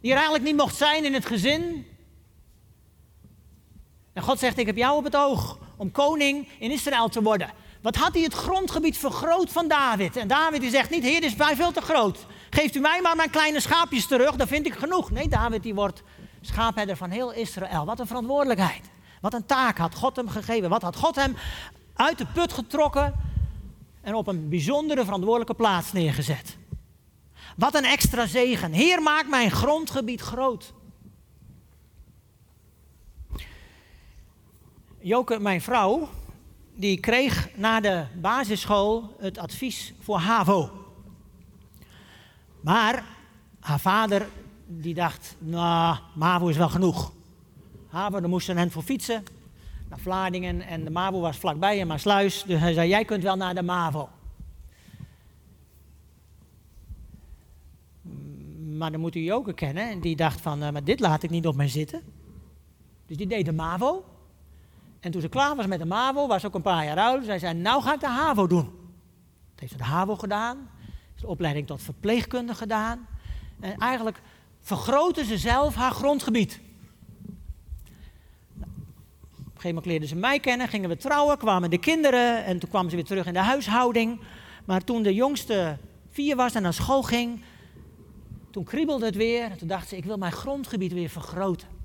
Die 0.00 0.10
er 0.10 0.16
eigenlijk 0.16 0.44
niet 0.44 0.56
mocht 0.56 0.76
zijn 0.76 1.04
in 1.04 1.14
het 1.14 1.26
gezin. 1.26 1.86
En 4.12 4.22
God 4.22 4.38
zegt: 4.38 4.58
Ik 4.58 4.66
heb 4.66 4.76
jou 4.76 4.96
op 4.96 5.04
het 5.04 5.16
oog 5.16 5.58
om 5.76 5.90
koning 5.90 6.48
in 6.58 6.70
Israël 6.70 7.08
te 7.08 7.22
worden. 7.22 7.50
Wat 7.88 7.96
had 7.96 8.14
hij 8.14 8.22
het 8.22 8.34
grondgebied 8.34 8.98
vergroot 8.98 9.50
van 9.50 9.68
David? 9.68 10.16
En 10.16 10.28
David 10.28 10.60
die 10.60 10.70
zegt 10.70 10.90
niet, 10.90 11.02
heer, 11.02 11.20
dit 11.20 11.30
is 11.30 11.36
mij 11.36 11.56
veel 11.56 11.72
te 11.72 11.80
groot. 11.80 12.26
Geeft 12.50 12.74
u 12.74 12.80
mij 12.80 13.00
maar 13.00 13.16
mijn 13.16 13.30
kleine 13.30 13.60
schaapjes 13.60 14.06
terug, 14.06 14.36
dan 14.36 14.46
vind 14.46 14.66
ik 14.66 14.74
genoeg. 14.74 15.10
Nee, 15.10 15.28
David 15.28 15.62
die 15.62 15.74
wordt 15.74 16.02
schaapherder 16.40 16.96
van 16.96 17.10
heel 17.10 17.32
Israël. 17.32 17.84
Wat 17.84 18.00
een 18.00 18.06
verantwoordelijkheid. 18.06 18.90
Wat 19.20 19.34
een 19.34 19.46
taak 19.46 19.78
had 19.78 19.94
God 19.94 20.16
hem 20.16 20.28
gegeven. 20.28 20.68
Wat 20.68 20.82
had 20.82 20.96
God 20.96 21.14
hem 21.16 21.36
uit 21.94 22.18
de 22.18 22.26
put 22.26 22.52
getrokken 22.52 23.14
en 24.02 24.14
op 24.14 24.26
een 24.26 24.48
bijzondere 24.48 25.04
verantwoordelijke 25.04 25.54
plaats 25.54 25.92
neergezet. 25.92 26.56
Wat 27.56 27.74
een 27.74 27.84
extra 27.84 28.26
zegen. 28.26 28.72
Heer, 28.72 29.02
maak 29.02 29.28
mijn 29.28 29.50
grondgebied 29.50 30.20
groot. 30.20 30.72
Joke, 34.98 35.38
mijn 35.38 35.60
vrouw, 35.60 36.08
die 36.78 37.00
kreeg 37.00 37.48
na 37.56 37.80
de 37.80 38.04
basisschool 38.20 39.14
het 39.18 39.38
advies 39.38 39.94
voor 40.00 40.18
HAVO. 40.18 40.70
Maar 42.60 43.04
haar 43.60 43.80
vader 43.80 44.28
die 44.66 44.94
dacht, 44.94 45.36
nou, 45.38 45.98
MAVO 46.14 46.48
is 46.48 46.56
wel 46.56 46.68
genoeg. 46.68 47.12
HAVO, 47.88 48.20
daar 48.20 48.28
moesten 48.28 48.56
hen 48.56 48.70
voor 48.70 48.82
fietsen 48.82 49.24
naar 49.88 49.98
Vlaardingen 49.98 50.60
en 50.60 50.84
de 50.84 50.90
MAVO 50.90 51.20
was 51.20 51.36
vlakbij 51.36 51.78
in 51.78 51.86
Maasluis. 51.86 52.42
Dus 52.46 52.60
hij 52.60 52.72
zei, 52.72 52.88
jij 52.88 53.04
kunt 53.04 53.22
wel 53.22 53.36
naar 53.36 53.54
de 53.54 53.62
MAVO. 53.62 54.08
Maar 58.76 58.90
dan 58.90 59.00
moet 59.00 59.14
u 59.14 59.28
ook 59.28 59.56
kennen. 59.56 59.90
En 59.90 60.00
die 60.00 60.16
dacht 60.16 60.40
van, 60.40 60.62
uh, 60.62 60.70
maar 60.70 60.84
dit 60.84 61.00
laat 61.00 61.22
ik 61.22 61.30
niet 61.30 61.46
op 61.46 61.56
mij 61.56 61.68
zitten. 61.68 62.02
Dus 63.06 63.16
die 63.16 63.26
deed 63.26 63.44
de 63.44 63.52
MAVO. 63.52 64.04
En 65.00 65.10
toen 65.10 65.20
ze 65.20 65.28
klaar 65.28 65.56
was 65.56 65.66
met 65.66 65.78
de 65.78 65.84
MAVO, 65.84 66.26
was 66.26 66.44
ook 66.44 66.54
een 66.54 66.62
paar 66.62 66.84
jaar 66.84 66.98
oud, 66.98 67.24
zij 67.24 67.38
zei, 67.38 67.54
nou 67.54 67.82
ga 67.82 67.94
ik 67.94 68.00
de 68.00 68.08
HAVO 68.08 68.46
doen. 68.46 68.64
Toen 68.64 68.72
heeft 69.54 69.72
ze 69.72 69.78
de 69.78 69.84
HAVO 69.84 70.16
gedaan, 70.16 70.70
de 71.20 71.26
opleiding 71.26 71.66
tot 71.66 71.82
verpleegkundige 71.82 72.58
gedaan. 72.58 73.06
En 73.60 73.76
eigenlijk 73.76 74.20
vergrootte 74.60 75.24
ze 75.24 75.38
zelf 75.38 75.74
haar 75.74 75.90
grondgebied. 75.90 76.60
Op 79.38 79.64
een 79.64 79.64
gegeven 79.64 79.68
moment 79.68 79.86
leerden 79.86 80.08
ze 80.08 80.16
mij 80.16 80.40
kennen, 80.40 80.68
gingen 80.68 80.88
we 80.88 80.96
trouwen, 80.96 81.38
kwamen 81.38 81.70
de 81.70 81.78
kinderen 81.78 82.44
en 82.44 82.58
toen 82.58 82.68
kwamen 82.68 82.90
ze 82.90 82.96
weer 82.96 83.04
terug 83.04 83.26
in 83.26 83.32
de 83.32 83.38
huishouding. 83.38 84.20
Maar 84.64 84.84
toen 84.84 85.02
de 85.02 85.14
jongste 85.14 85.78
vier 86.10 86.36
was 86.36 86.54
en 86.54 86.62
naar 86.62 86.72
school 86.72 87.02
ging, 87.02 87.42
toen 88.50 88.64
kriebelde 88.64 89.06
het 89.06 89.16
weer. 89.16 89.50
En 89.50 89.58
toen 89.58 89.68
dacht 89.68 89.88
ze, 89.88 89.96
ik 89.96 90.04
wil 90.04 90.16
mijn 90.16 90.32
grondgebied 90.32 90.92
weer 90.92 91.08
vergroten. 91.08 91.77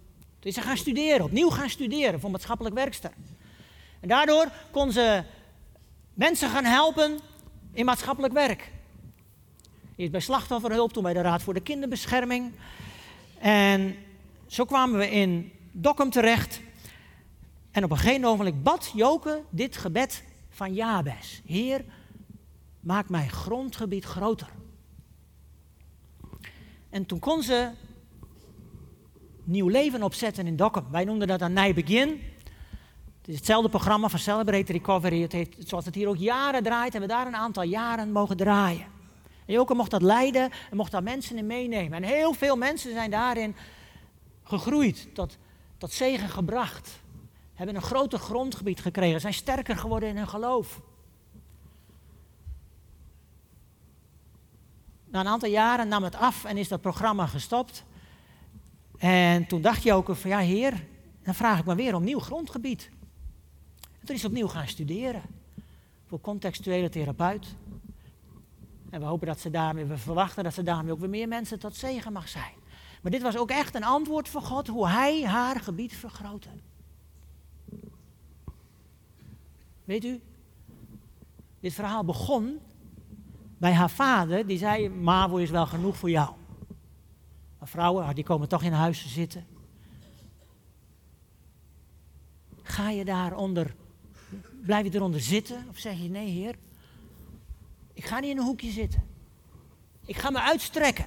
Is 0.43 0.53
ze 0.53 0.61
gaan 0.61 0.77
studeren, 0.77 1.25
opnieuw 1.25 1.49
gaan 1.49 1.69
studeren 1.69 2.19
voor 2.19 2.31
maatschappelijk 2.31 2.75
werkster. 2.75 3.11
En 3.99 4.07
daardoor 4.07 4.51
kon 4.71 4.91
ze 4.91 5.23
mensen 6.13 6.49
gaan 6.49 6.65
helpen 6.65 7.19
in 7.71 7.85
maatschappelijk 7.85 8.33
werk. 8.33 8.71
Eerst 9.95 10.11
bij 10.11 10.21
slachtofferhulp, 10.21 10.93
toen 10.93 11.03
bij 11.03 11.13
de 11.13 11.21
Raad 11.21 11.43
voor 11.43 11.53
de 11.53 11.61
Kinderbescherming. 11.61 12.51
En 13.39 13.95
zo 14.47 14.65
kwamen 14.65 14.99
we 14.99 15.09
in 15.09 15.51
Dokkum 15.71 16.09
terecht. 16.09 16.61
En 17.71 17.83
op 17.83 17.91
een 17.91 17.97
gegeven 17.97 18.21
moment 18.21 18.63
bad 18.63 18.91
Joke 18.95 19.41
dit 19.49 19.77
gebed 19.77 20.23
van 20.49 20.73
Jabes. 20.73 21.41
Heer, 21.45 21.85
maak 22.79 23.09
mijn 23.09 23.29
grondgebied 23.29 24.03
groter. 24.03 24.49
En 26.89 27.05
toen 27.05 27.19
kon 27.19 27.43
ze 27.43 27.69
nieuw 29.43 29.67
leven 29.67 30.03
opzetten 30.03 30.47
in 30.47 30.55
Dokkum. 30.55 30.85
Wij 30.91 31.03
noemden 31.03 31.27
dat 31.27 31.41
een 31.41 31.53
nieuw 31.53 31.73
begin. 31.73 32.09
Het 33.17 33.27
is 33.27 33.35
hetzelfde 33.35 33.69
programma 33.69 34.09
van 34.09 34.19
Celebrate 34.19 34.71
Recovery. 34.71 35.21
Het 35.21 35.47
zoals 35.59 35.85
het 35.85 35.95
hier 35.95 36.07
ook 36.07 36.17
jaren 36.17 36.63
draait, 36.63 36.91
hebben 36.91 37.09
we 37.09 37.15
daar 37.15 37.27
een 37.27 37.35
aantal 37.35 37.63
jaren 37.63 38.11
mogen 38.11 38.37
draaien. 38.37 38.85
En 39.45 39.53
Joke 39.53 39.73
mocht 39.73 39.91
dat 39.91 40.01
leiden 40.01 40.51
en 40.69 40.77
mocht 40.77 40.91
daar 40.91 41.03
mensen 41.03 41.37
in 41.37 41.47
meenemen. 41.47 42.03
En 42.03 42.09
heel 42.09 42.33
veel 42.33 42.55
mensen 42.55 42.91
zijn 42.91 43.11
daarin 43.11 43.55
gegroeid, 44.43 45.07
tot, 45.13 45.37
tot 45.77 45.91
zegen 45.91 46.29
gebracht. 46.29 47.01
hebben 47.53 47.75
een 47.75 47.81
groter 47.81 48.19
grondgebied 48.19 48.81
gekregen, 48.81 49.21
zijn 49.21 49.33
sterker 49.33 49.77
geworden 49.77 50.09
in 50.09 50.17
hun 50.17 50.27
geloof. 50.27 50.81
Na 55.05 55.19
een 55.19 55.27
aantal 55.27 55.49
jaren 55.49 55.87
nam 55.87 56.03
het 56.03 56.15
af 56.15 56.45
en 56.45 56.57
is 56.57 56.67
dat 56.67 56.81
programma 56.81 57.25
gestopt. 57.25 57.83
En 59.03 59.47
toen 59.47 59.61
dacht 59.61 59.83
Joker 59.83 60.15
van 60.15 60.29
ja 60.29 60.39
heer, 60.39 60.85
dan 61.23 61.33
vraag 61.33 61.59
ik 61.59 61.65
maar 61.65 61.75
weer 61.75 61.95
om 61.95 62.03
nieuw 62.03 62.19
grondgebied. 62.19 62.89
En 63.99 64.05
toen 64.05 64.15
is 64.15 64.21
hij 64.21 64.29
opnieuw 64.29 64.47
gaan 64.47 64.67
studeren 64.67 65.21
voor 66.05 66.21
contextuele 66.21 66.89
therapeut. 66.89 67.55
En 68.89 68.99
we 68.99 69.05
hopen 69.05 69.27
dat 69.27 69.39
ze 69.39 69.49
daarmee, 69.49 69.85
we 69.85 69.97
verwachten 69.97 70.43
dat 70.43 70.53
ze 70.53 70.63
daarmee 70.63 70.91
ook 70.91 70.99
weer 70.99 71.09
meer 71.09 71.27
mensen 71.27 71.59
tot 71.59 71.75
zegen 71.75 72.13
mag 72.13 72.27
zijn. 72.27 72.53
Maar 73.01 73.11
dit 73.11 73.21
was 73.21 73.37
ook 73.37 73.49
echt 73.49 73.75
een 73.75 73.83
antwoord 73.83 74.29
van 74.29 74.41
God 74.41 74.67
hoe 74.67 74.87
hij 74.87 75.25
haar 75.25 75.59
gebied 75.59 75.95
vergrootte. 75.95 76.49
Weet 79.83 80.03
u, 80.03 80.21
dit 81.59 81.73
verhaal 81.73 82.05
begon 82.05 82.59
bij 83.57 83.73
haar 83.73 83.89
vader, 83.89 84.47
die 84.47 84.57
zei: 84.57 84.89
Mavo 84.89 85.35
is 85.35 85.49
wel 85.49 85.65
genoeg 85.65 85.97
voor 85.97 86.09
jou. 86.09 86.33
Vrouwen, 87.63 88.05
ah, 88.05 88.15
die 88.15 88.23
komen 88.23 88.47
toch 88.47 88.63
in 88.63 88.71
huis 88.71 89.01
te 89.01 89.09
zitten. 89.09 89.45
Ga 92.61 92.89
je 92.89 93.05
daaronder, 93.05 93.75
blijf 94.61 94.85
je 94.85 94.95
eronder 94.95 95.21
zitten? 95.21 95.65
Of 95.69 95.77
zeg 95.77 95.97
je: 95.97 96.09
Nee, 96.09 96.29
Heer, 96.29 96.55
ik 97.93 98.05
ga 98.05 98.19
niet 98.19 98.29
in 98.29 98.37
een 98.37 98.43
hoekje 98.43 98.71
zitten. 98.71 99.03
Ik 100.05 100.17
ga 100.17 100.29
me 100.29 100.41
uitstrekken. 100.41 101.05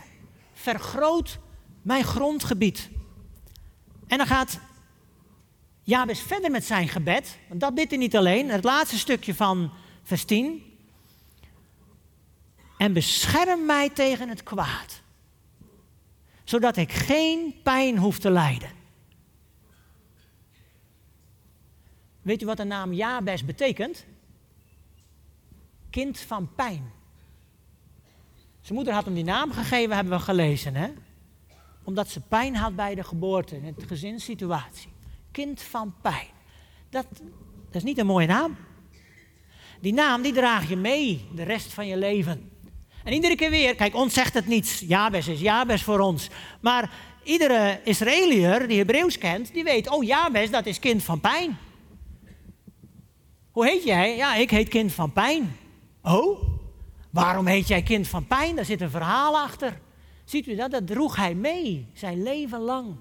Vergroot 0.52 1.38
mijn 1.82 2.04
grondgebied. 2.04 2.90
En 4.06 4.18
dan 4.18 4.26
gaat 4.26 4.60
Jabes 5.82 6.20
verder 6.20 6.50
met 6.50 6.64
zijn 6.64 6.88
gebed. 6.88 7.38
Want 7.48 7.60
dat 7.60 7.74
bidt 7.74 7.90
hij 7.90 7.98
niet 7.98 8.16
alleen. 8.16 8.50
Het 8.50 8.64
laatste 8.64 8.98
stukje 8.98 9.34
van 9.34 9.72
vers 10.02 10.24
10. 10.24 10.62
En 12.78 12.92
bescherm 12.92 13.66
mij 13.66 13.90
tegen 13.90 14.28
het 14.28 14.42
kwaad. 14.42 15.02
Zodat 16.46 16.76
ik 16.76 16.92
geen 16.92 17.54
pijn 17.62 17.98
hoef 17.98 18.18
te 18.18 18.30
lijden. 18.30 18.70
Weet 22.22 22.42
u 22.42 22.46
wat 22.46 22.56
de 22.56 22.64
naam 22.64 22.92
Jabes 22.92 23.44
betekent? 23.44 24.04
Kind 25.90 26.18
van 26.18 26.54
pijn. 26.54 26.92
Zijn 28.60 28.74
moeder 28.74 28.94
had 28.94 29.04
hem 29.04 29.14
die 29.14 29.24
naam 29.24 29.52
gegeven, 29.52 29.94
hebben 29.94 30.18
we 30.18 30.24
gelezen. 30.24 30.74
Hè? 30.74 30.90
Omdat 31.84 32.08
ze 32.08 32.20
pijn 32.20 32.56
had 32.56 32.76
bij 32.76 32.94
de 32.94 33.04
geboorte, 33.04 33.56
in 33.56 33.74
de 33.78 33.86
gezinssituatie. 33.86 34.92
Kind 35.30 35.62
van 35.62 35.94
pijn. 36.02 36.28
Dat, 36.90 37.06
dat 37.66 37.74
is 37.74 37.82
niet 37.82 37.98
een 37.98 38.06
mooie 38.06 38.26
naam. 38.26 38.56
Die 39.80 39.92
naam 39.92 40.22
die 40.22 40.32
draag 40.32 40.68
je 40.68 40.76
mee 40.76 41.28
de 41.34 41.42
rest 41.42 41.72
van 41.72 41.86
je 41.86 41.96
leven. 41.96 42.50
En 43.06 43.12
iedere 43.12 43.36
keer 43.36 43.50
weer, 43.50 43.74
kijk, 43.74 43.94
ons 43.94 44.14
zegt 44.14 44.34
het 44.34 44.46
niets. 44.46 44.80
Jabes 44.80 45.28
is 45.28 45.40
Jabes 45.40 45.82
voor 45.82 45.98
ons. 45.98 46.28
Maar 46.60 46.90
iedere 47.22 47.80
Israëliër 47.84 48.68
die 48.68 48.78
Hebreeuws 48.78 49.18
kent, 49.18 49.52
die 49.52 49.64
weet, 49.64 49.90
oh 49.90 50.04
Jabes, 50.04 50.50
dat 50.50 50.66
is 50.66 50.78
kind 50.78 51.02
van 51.02 51.20
pijn. 51.20 51.58
Hoe 53.50 53.66
heet 53.66 53.84
jij? 53.84 54.16
Ja, 54.16 54.34
ik 54.34 54.50
heet 54.50 54.68
kind 54.68 54.92
van 54.92 55.12
pijn. 55.12 55.56
Oh, 56.02 56.42
waarom 57.10 57.46
heet 57.46 57.68
jij 57.68 57.82
kind 57.82 58.08
van 58.08 58.26
pijn? 58.26 58.56
Daar 58.56 58.64
zit 58.64 58.80
een 58.80 58.90
verhaal 58.90 59.38
achter. 59.38 59.80
Ziet 60.24 60.46
u 60.46 60.54
dat? 60.54 60.70
Dat 60.70 60.86
droeg 60.86 61.16
hij 61.16 61.34
mee, 61.34 61.86
zijn 61.92 62.22
leven 62.22 62.60
lang. 62.60 62.94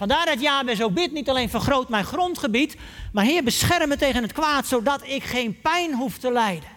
Vandaar 0.00 0.26
dat 0.26 0.40
Jabez 0.40 0.80
ook 0.80 0.94
bidt, 0.94 1.12
niet 1.12 1.28
alleen 1.28 1.48
vergroot 1.48 1.88
mijn 1.88 2.04
grondgebied, 2.04 2.76
maar 3.12 3.24
Heer 3.24 3.44
bescherm 3.44 3.88
me 3.88 3.96
tegen 3.96 4.22
het 4.22 4.32
kwaad, 4.32 4.66
zodat 4.66 5.06
ik 5.06 5.22
geen 5.22 5.60
pijn 5.60 5.94
hoef 5.94 6.18
te 6.18 6.32
lijden. 6.32 6.68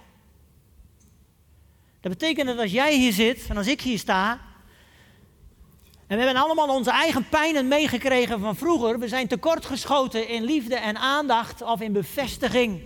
Dat 2.01 2.11
betekent 2.11 2.47
dat 2.47 2.59
als 2.59 2.71
jij 2.71 2.95
hier 2.95 3.13
zit 3.13 3.45
en 3.49 3.57
als 3.57 3.67
ik 3.67 3.81
hier 3.81 3.97
sta, 3.97 4.31
en 6.07 6.17
we 6.17 6.23
hebben 6.23 6.43
allemaal 6.43 6.75
onze 6.75 6.91
eigen 6.91 7.29
pijnen 7.29 7.67
meegekregen 7.67 8.39
van 8.39 8.55
vroeger, 8.55 8.99
we 8.99 9.07
zijn 9.07 9.27
tekortgeschoten 9.27 10.27
in 10.27 10.43
liefde 10.43 10.75
en 10.75 10.97
aandacht 10.97 11.61
of 11.61 11.81
in 11.81 11.93
bevestiging. 11.93 12.81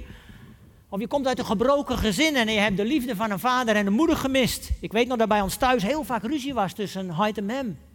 Of 0.89 0.99
je 0.99 1.07
komt 1.07 1.27
uit 1.27 1.39
een 1.39 1.45
gebroken 1.45 1.97
gezin 1.97 2.35
en 2.35 2.49
je 2.49 2.59
hebt 2.59 2.77
de 2.77 2.85
liefde 2.85 3.15
van 3.15 3.31
een 3.31 3.39
vader 3.39 3.75
en 3.75 3.87
een 3.87 3.93
moeder 3.93 4.17
gemist. 4.17 4.69
Ik 4.81 4.91
weet 4.91 5.07
nog 5.07 5.17
dat 5.17 5.27
bij 5.27 5.41
ons 5.41 5.55
thuis 5.55 5.83
heel 5.83 6.03
vaak 6.03 6.23
ruzie 6.23 6.53
was 6.53 6.73
tussen 6.73 7.09
Hait 7.09 7.37
en 7.37 7.45
Mem. 7.45 7.86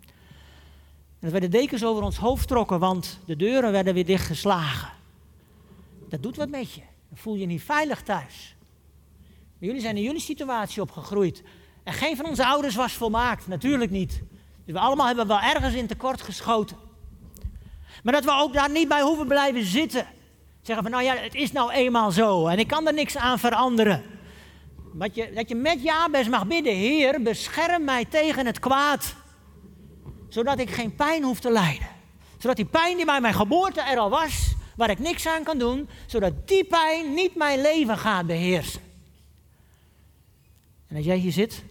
Dat 1.23 1.33
we 1.33 1.41
de 1.41 1.49
dekens 1.49 1.85
over 1.85 2.03
ons 2.03 2.17
hoofd 2.17 2.49
trokken, 2.49 2.79
want 2.79 3.19
de 3.25 3.37
deuren 3.37 3.73
werden 3.73 3.95
weer 3.95 4.05
dichtgeslagen. 4.05 4.91
Dat 6.09 6.23
doet 6.23 6.37
wat 6.37 6.49
met 6.49 6.73
je. 6.73 6.81
Dan 7.09 7.19
voel 7.19 7.35
je 7.35 7.41
je 7.41 7.47
niet 7.47 7.63
veilig 7.63 8.03
thuis. 8.03 8.57
Maar 9.59 9.69
jullie 9.69 9.81
zijn 9.81 9.97
in 9.97 10.03
jullie 10.03 10.21
situatie 10.21 10.83
opgegroeid. 10.83 11.43
En 11.83 11.93
geen 11.93 12.17
van 12.17 12.27
onze 12.27 12.47
ouders 12.47 12.75
was 12.75 12.93
volmaakt, 12.93 13.47
natuurlijk 13.47 13.91
niet. 13.91 14.23
Dus 14.65 14.75
we 14.75 14.81
allemaal 14.81 15.07
hebben 15.07 15.27
wel 15.27 15.41
ergens 15.41 15.75
in 15.75 15.87
tekort 15.87 16.23
geschoten. 16.23 16.77
Maar 18.03 18.13
dat 18.13 18.25
we 18.25 18.33
ook 18.33 18.53
daar 18.53 18.71
niet 18.71 18.89
bij 18.89 19.03
hoeven 19.03 19.27
blijven 19.27 19.65
zitten. 19.65 20.07
Zeggen 20.63 20.85
van 20.85 20.93
nou 20.93 21.05
ja, 21.05 21.17
het 21.17 21.35
is 21.35 21.53
nou 21.53 21.73
eenmaal 21.73 22.11
zo 22.11 22.47
en 22.47 22.59
ik 22.59 22.67
kan 22.67 22.87
er 22.87 22.95
niks 22.95 23.17
aan 23.17 23.39
veranderen. 23.39 24.03
Dat 24.93 25.15
je, 25.15 25.33
dat 25.35 25.49
je 25.49 25.55
met 25.55 25.83
Jabes 25.83 26.29
mag 26.29 26.47
bidden, 26.47 26.75
Heer, 26.75 27.23
bescherm 27.23 27.85
mij 27.85 28.05
tegen 28.05 28.47
het 28.47 28.59
kwaad 28.59 29.15
zodat 30.33 30.59
ik 30.59 30.71
geen 30.71 30.95
pijn 30.95 31.23
hoef 31.23 31.41
te 31.41 31.51
lijden. 31.51 31.87
Zodat 32.39 32.57
die 32.57 32.65
pijn 32.65 32.97
die 32.97 33.05
bij 33.05 33.21
mijn 33.21 33.35
geboorte 33.35 33.81
er 33.81 33.99
al 33.99 34.11
was, 34.11 34.55
waar 34.77 34.91
ik 34.91 34.99
niks 34.99 35.27
aan 35.27 35.43
kan 35.43 35.59
doen, 35.59 35.89
zodat 36.07 36.49
die 36.49 36.65
pijn 36.65 37.15
niet 37.15 37.35
mijn 37.35 37.61
leven 37.61 37.99
gaat 37.99 38.27
beheersen. 38.27 38.81
En 40.87 40.97
als 40.97 41.05
jij 41.05 41.17
hier 41.17 41.33
zit 41.33 41.65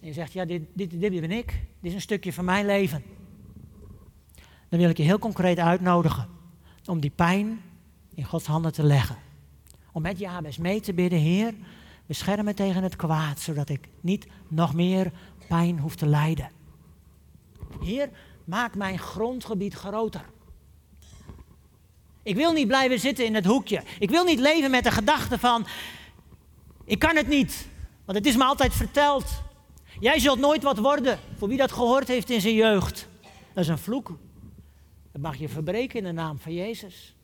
en 0.00 0.06
je 0.06 0.12
zegt, 0.12 0.32
ja, 0.32 0.44
dit, 0.44 0.62
dit, 0.72 1.00
dit 1.00 1.20
ben 1.20 1.30
ik, 1.30 1.46
dit 1.46 1.90
is 1.90 1.94
een 1.94 2.00
stukje 2.00 2.32
van 2.32 2.44
mijn 2.44 2.66
leven. 2.66 3.02
Dan 4.68 4.78
wil 4.78 4.88
ik 4.88 4.96
je 4.96 5.02
heel 5.02 5.18
concreet 5.18 5.58
uitnodigen 5.58 6.28
om 6.84 7.00
die 7.00 7.10
pijn 7.10 7.60
in 8.14 8.24
Gods 8.24 8.46
handen 8.46 8.72
te 8.72 8.82
leggen. 8.82 9.16
Om 9.92 10.02
met 10.02 10.18
Jabes 10.18 10.58
mee 10.58 10.80
te 10.80 10.94
bidden, 10.94 11.18
Heer, 11.18 11.54
bescherm 12.06 12.44
me 12.44 12.54
tegen 12.54 12.82
het 12.82 12.96
kwaad, 12.96 13.40
zodat 13.40 13.68
ik 13.68 13.88
niet 14.00 14.26
nog 14.48 14.74
meer 14.74 15.12
pijn 15.48 15.78
hoef 15.78 15.94
te 15.96 16.06
lijden. 16.06 16.58
Heer, 17.80 18.10
maak 18.44 18.74
mijn 18.74 18.98
grondgebied 18.98 19.74
groter. 19.74 20.24
Ik 22.22 22.36
wil 22.36 22.52
niet 22.52 22.66
blijven 22.66 23.00
zitten 23.00 23.24
in 23.24 23.34
het 23.34 23.44
hoekje. 23.44 23.82
Ik 23.98 24.10
wil 24.10 24.24
niet 24.24 24.38
leven 24.38 24.70
met 24.70 24.84
de 24.84 24.90
gedachte 24.90 25.38
van, 25.38 25.66
ik 26.84 26.98
kan 26.98 27.16
het 27.16 27.28
niet, 27.28 27.68
want 28.04 28.18
het 28.18 28.26
is 28.26 28.36
me 28.36 28.44
altijd 28.44 28.74
verteld. 28.74 29.42
Jij 30.00 30.18
zult 30.18 30.38
nooit 30.38 30.62
wat 30.62 30.78
worden, 30.78 31.18
voor 31.36 31.48
wie 31.48 31.58
dat 31.58 31.72
gehoord 31.72 32.08
heeft 32.08 32.30
in 32.30 32.40
zijn 32.40 32.54
jeugd. 32.54 33.08
Dat 33.52 33.64
is 33.64 33.68
een 33.68 33.78
vloek. 33.78 34.18
Dat 35.12 35.22
mag 35.22 35.36
je 35.36 35.48
verbreken 35.48 35.98
in 35.98 36.04
de 36.04 36.12
naam 36.12 36.38
van 36.38 36.54
Jezus. 36.54 37.14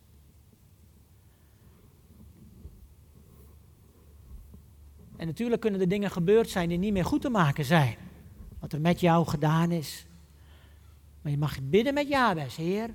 En 5.17 5.27
natuurlijk 5.27 5.61
kunnen 5.61 5.81
er 5.81 5.89
dingen 5.89 6.11
gebeurd 6.11 6.51
zijn 6.51 6.69
die 6.69 6.79
niet 6.79 6.93
meer 6.93 7.05
goed 7.05 7.21
te 7.21 7.31
maken 7.31 7.65
zijn. 7.65 7.97
Wat 8.61 8.73
er 8.73 8.81
met 8.81 9.01
jou 9.01 9.27
gedaan 9.27 9.71
is. 9.71 10.06
Maar 11.27 11.35
je 11.35 11.41
mag 11.41 11.59
bidden 11.63 11.95
met 11.95 12.09
Jabes, 12.09 12.57
Heer. 12.57 12.91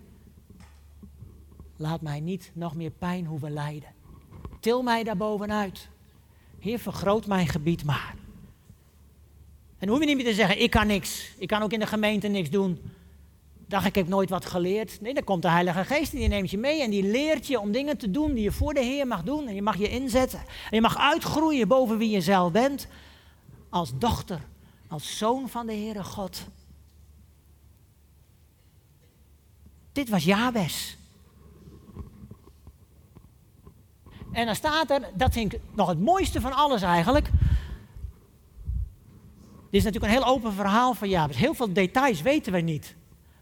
Laat 1.77 2.01
mij 2.01 2.19
niet 2.19 2.51
nog 2.53 2.75
meer 2.75 2.91
pijn 2.91 3.25
hoeven 3.25 3.53
lijden. 3.53 3.89
Til 4.59 4.83
mij 4.83 5.03
daar 5.03 5.17
bovenuit. 5.17 5.89
Heer, 6.59 6.79
vergroot 6.79 7.27
mijn 7.27 7.47
gebied 7.47 7.83
maar. 7.83 8.15
En 9.77 9.87
hoef 9.87 9.99
je 9.99 10.05
niet 10.05 10.15
meer 10.15 10.25
te 10.25 10.33
zeggen, 10.33 10.61
ik 10.61 10.69
kan 10.69 10.87
niks. 10.87 11.33
Ik 11.37 11.47
kan 11.47 11.61
ook 11.61 11.71
in 11.71 11.79
de 11.79 11.87
gemeente 11.87 12.27
niks 12.27 12.49
doen. 12.49 12.79
Dacht 13.67 13.85
ik, 13.85 13.95
heb 13.95 14.07
nooit 14.07 14.29
wat 14.29 14.45
geleerd. 14.45 15.01
Nee, 15.01 15.13
dan 15.13 15.23
komt 15.23 15.41
de 15.41 15.49
Heilige 15.49 15.85
Geest 15.85 16.13
en 16.13 16.19
die 16.19 16.27
neemt 16.27 16.51
je 16.51 16.57
mee 16.57 16.81
en 16.81 16.89
die 16.89 17.03
leert 17.03 17.47
je 17.47 17.59
om 17.59 17.71
dingen 17.71 17.97
te 17.97 18.11
doen 18.11 18.33
die 18.33 18.43
je 18.43 18.51
voor 18.51 18.73
de 18.73 18.83
Heer 18.83 19.07
mag 19.07 19.23
doen. 19.23 19.47
En 19.47 19.55
je 19.55 19.61
mag 19.61 19.77
je 19.77 19.89
inzetten. 19.89 20.39
En 20.39 20.75
je 20.75 20.81
mag 20.81 20.97
uitgroeien 20.97 21.67
boven 21.67 21.97
wie 21.97 22.09
je 22.09 22.21
zelf 22.21 22.51
bent. 22.51 22.87
Als 23.69 23.91
dochter, 23.97 24.39
als 24.87 25.17
zoon 25.17 25.49
van 25.49 25.67
de 25.67 25.73
Heere 25.73 26.03
God. 26.03 26.45
Dit 29.91 30.09
was 30.09 30.23
Jabes. 30.23 30.97
En 34.31 34.45
dan 34.45 34.55
staat 34.55 34.89
er, 34.89 35.09
dat 35.13 35.33
vind 35.33 35.53
ik 35.53 35.61
nog 35.73 35.87
het 35.87 35.99
mooiste 35.99 36.41
van 36.41 36.53
alles 36.53 36.81
eigenlijk. 36.81 37.29
Dit 39.71 39.79
is 39.79 39.83
natuurlijk 39.83 40.13
een 40.13 40.19
heel 40.19 40.33
open 40.33 40.53
verhaal 40.53 40.93
van 40.93 41.09
Jabes. 41.09 41.37
Heel 41.37 41.53
veel 41.53 41.73
details 41.73 42.21
weten 42.21 42.53
we 42.53 42.59
niet. 42.59 42.95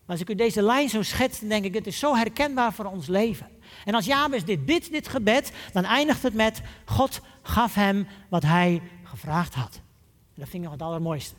Maar 0.06 0.18
als 0.18 0.20
ik 0.20 0.30
u 0.30 0.36
deze 0.36 0.62
lijn 0.62 0.90
zo 0.90 1.02
schets, 1.02 1.40
dan 1.40 1.50
denk 1.50 1.66
ik, 1.66 1.74
het 1.74 1.88
is 1.88 2.00
zo 2.00 2.16
herkenbaar 2.16 2.74
voor 2.74 2.86
ons 2.86 3.08
leven. 3.08 3.48
En 3.86 3.94
als 3.94 4.06
Jabes 4.06 4.46
dit 4.46 4.66
bidt, 4.66 4.92
dit 4.92 5.08
gebed, 5.08 5.52
dan 5.74 5.84
eindigt 5.84 6.24
het 6.24 6.34
met, 6.34 6.62
God 6.86 7.22
gaf 7.42 7.74
hem 7.74 8.08
wat 8.30 8.44
hij 8.44 8.82
gevraagd 9.04 9.54
had. 9.54 9.76
En 9.76 10.36
dat 10.36 10.50
vind 10.50 10.54
ik 10.54 10.70
nog 10.70 10.72
het 10.72 10.82
allermooiste. 10.82 11.36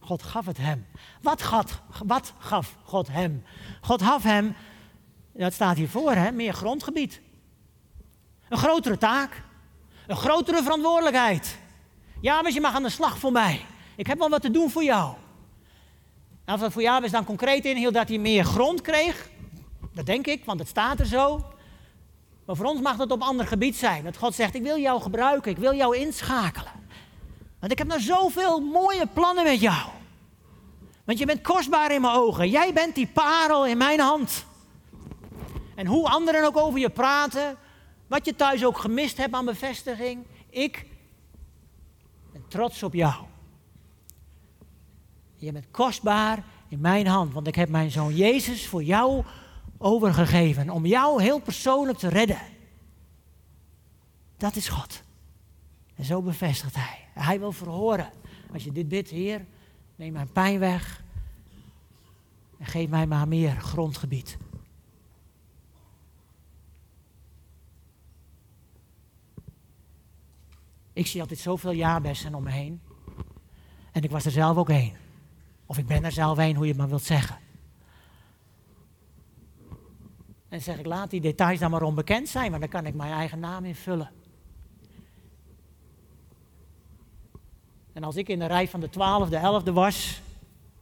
God 0.00 0.22
gaf 0.22 0.46
het 0.46 0.56
hem. 0.56 0.86
Wat, 1.22 1.50
wat 2.06 2.32
gaf 2.38 2.76
God 2.84 3.08
hem? 3.08 3.44
God 3.80 4.02
gaf 4.02 4.22
hem, 4.22 4.54
dat 5.32 5.52
staat 5.52 5.76
hier 5.76 5.88
voor, 5.88 6.12
hè, 6.12 6.32
meer 6.32 6.52
grondgebied. 6.52 7.20
Een 8.48 8.58
grotere 8.58 8.98
taak. 8.98 9.42
Een 10.06 10.16
grotere 10.16 10.62
verantwoordelijkheid. 10.62 11.58
Ja, 12.20 12.42
maar 12.42 12.52
je 12.52 12.60
mag 12.60 12.74
aan 12.74 12.82
de 12.82 12.88
slag 12.88 13.18
voor 13.18 13.32
mij. 13.32 13.60
Ik 13.96 14.06
heb 14.06 14.18
wel 14.18 14.28
wat 14.28 14.42
te 14.42 14.50
doen 14.50 14.70
voor 14.70 14.84
jou. 14.84 15.14
En 16.44 16.52
als 16.52 16.60
dat 16.60 16.72
voor 16.72 16.82
Jabes 16.82 17.10
dan 17.10 17.24
concreet 17.24 17.64
inhield 17.64 17.94
dat 17.94 18.08
hij 18.08 18.18
meer 18.18 18.44
grond 18.44 18.80
kreeg, 18.80 19.30
dat 19.94 20.06
denk 20.06 20.26
ik, 20.26 20.44
want 20.44 20.58
het 20.58 20.68
staat 20.68 21.00
er 21.00 21.06
zo. 21.06 21.44
Maar 22.44 22.56
voor 22.56 22.66
ons 22.66 22.80
mag 22.80 22.96
dat 22.96 23.10
op 23.10 23.22
ander 23.22 23.46
gebied 23.46 23.76
zijn. 23.76 24.04
Dat 24.04 24.16
God 24.16 24.34
zegt, 24.34 24.54
ik 24.54 24.62
wil 24.62 24.78
jou 24.78 25.00
gebruiken, 25.00 25.50
ik 25.50 25.58
wil 25.58 25.74
jou 25.74 25.96
inschakelen. 25.96 26.72
Want 27.60 27.72
ik 27.72 27.78
heb 27.78 27.86
nou 27.86 28.00
zoveel 28.00 28.60
mooie 28.60 29.06
plannen 29.06 29.44
met 29.44 29.60
jou. 29.60 29.90
Want 31.04 31.18
je 31.18 31.26
bent 31.26 31.40
kostbaar 31.40 31.92
in 31.92 32.00
mijn 32.00 32.14
ogen. 32.14 32.50
Jij 32.50 32.72
bent 32.72 32.94
die 32.94 33.06
parel 33.06 33.66
in 33.66 33.76
mijn 33.78 34.00
hand. 34.00 34.44
En 35.74 35.86
hoe 35.86 36.08
anderen 36.08 36.44
ook 36.44 36.56
over 36.56 36.78
je 36.80 36.90
praten, 36.90 37.56
wat 38.06 38.24
je 38.24 38.36
thuis 38.36 38.64
ook 38.64 38.78
gemist 38.78 39.16
hebt 39.16 39.34
aan 39.34 39.44
bevestiging, 39.44 40.26
ik 40.50 40.86
ben 42.32 42.44
trots 42.48 42.82
op 42.82 42.94
jou. 42.94 43.24
Je 45.36 45.52
bent 45.52 45.70
kostbaar 45.70 46.44
in 46.68 46.80
mijn 46.80 47.06
hand, 47.06 47.32
want 47.32 47.46
ik 47.46 47.54
heb 47.54 47.68
mijn 47.68 47.90
zoon 47.90 48.16
Jezus 48.16 48.66
voor 48.66 48.82
jou 48.82 49.24
overgegeven. 49.78 50.70
Om 50.70 50.86
jou 50.86 51.22
heel 51.22 51.38
persoonlijk 51.38 51.98
te 51.98 52.08
redden. 52.08 52.40
Dat 54.36 54.56
is 54.56 54.68
God. 54.68 55.02
En 55.96 56.04
zo 56.04 56.22
bevestigt 56.22 56.74
Hij. 56.74 57.08
Hij 57.22 57.38
wil 57.38 57.52
verhoren. 57.52 58.10
Als 58.52 58.64
je 58.64 58.72
dit 58.72 58.88
bidt, 58.88 59.10
Heer, 59.10 59.46
neem 59.96 60.12
mijn 60.12 60.32
pijn 60.32 60.58
weg. 60.58 61.02
En 62.58 62.66
geef 62.66 62.88
mij 62.88 63.06
maar 63.06 63.28
meer 63.28 63.60
grondgebied. 63.60 64.38
Ik 70.92 71.06
zie 71.06 71.20
altijd 71.20 71.38
zoveel 71.38 71.70
jaarbessen 71.70 72.34
om 72.34 72.42
me 72.42 72.50
heen. 72.50 72.80
En 73.92 74.02
ik 74.02 74.10
was 74.10 74.24
er 74.24 74.30
zelf 74.30 74.56
ook 74.56 74.68
heen. 74.68 74.96
Of 75.66 75.78
ik 75.78 75.86
ben 75.86 76.04
er 76.04 76.12
zelf 76.12 76.38
heen, 76.38 76.54
hoe 76.54 76.64
je 76.64 76.70
het 76.70 76.80
maar 76.80 76.88
wilt 76.88 77.02
zeggen. 77.02 77.38
En 80.48 80.60
zeg 80.60 80.78
ik, 80.78 80.86
laat 80.86 81.10
die 81.10 81.20
details 81.20 81.58
dan 81.58 81.70
maar 81.70 81.82
onbekend 81.82 82.28
zijn, 82.28 82.50
want 82.50 82.62
dan 82.62 82.70
kan 82.70 82.86
ik 82.86 82.94
mijn 82.94 83.12
eigen 83.12 83.40
naam 83.40 83.64
invullen. 83.64 84.10
En 87.92 88.04
als 88.04 88.16
ik 88.16 88.28
in 88.28 88.38
de 88.38 88.46
rij 88.46 88.68
van 88.68 88.80
de 88.80 88.90
twaalfde, 88.90 89.36
elfde 89.36 89.72
was, 89.72 90.20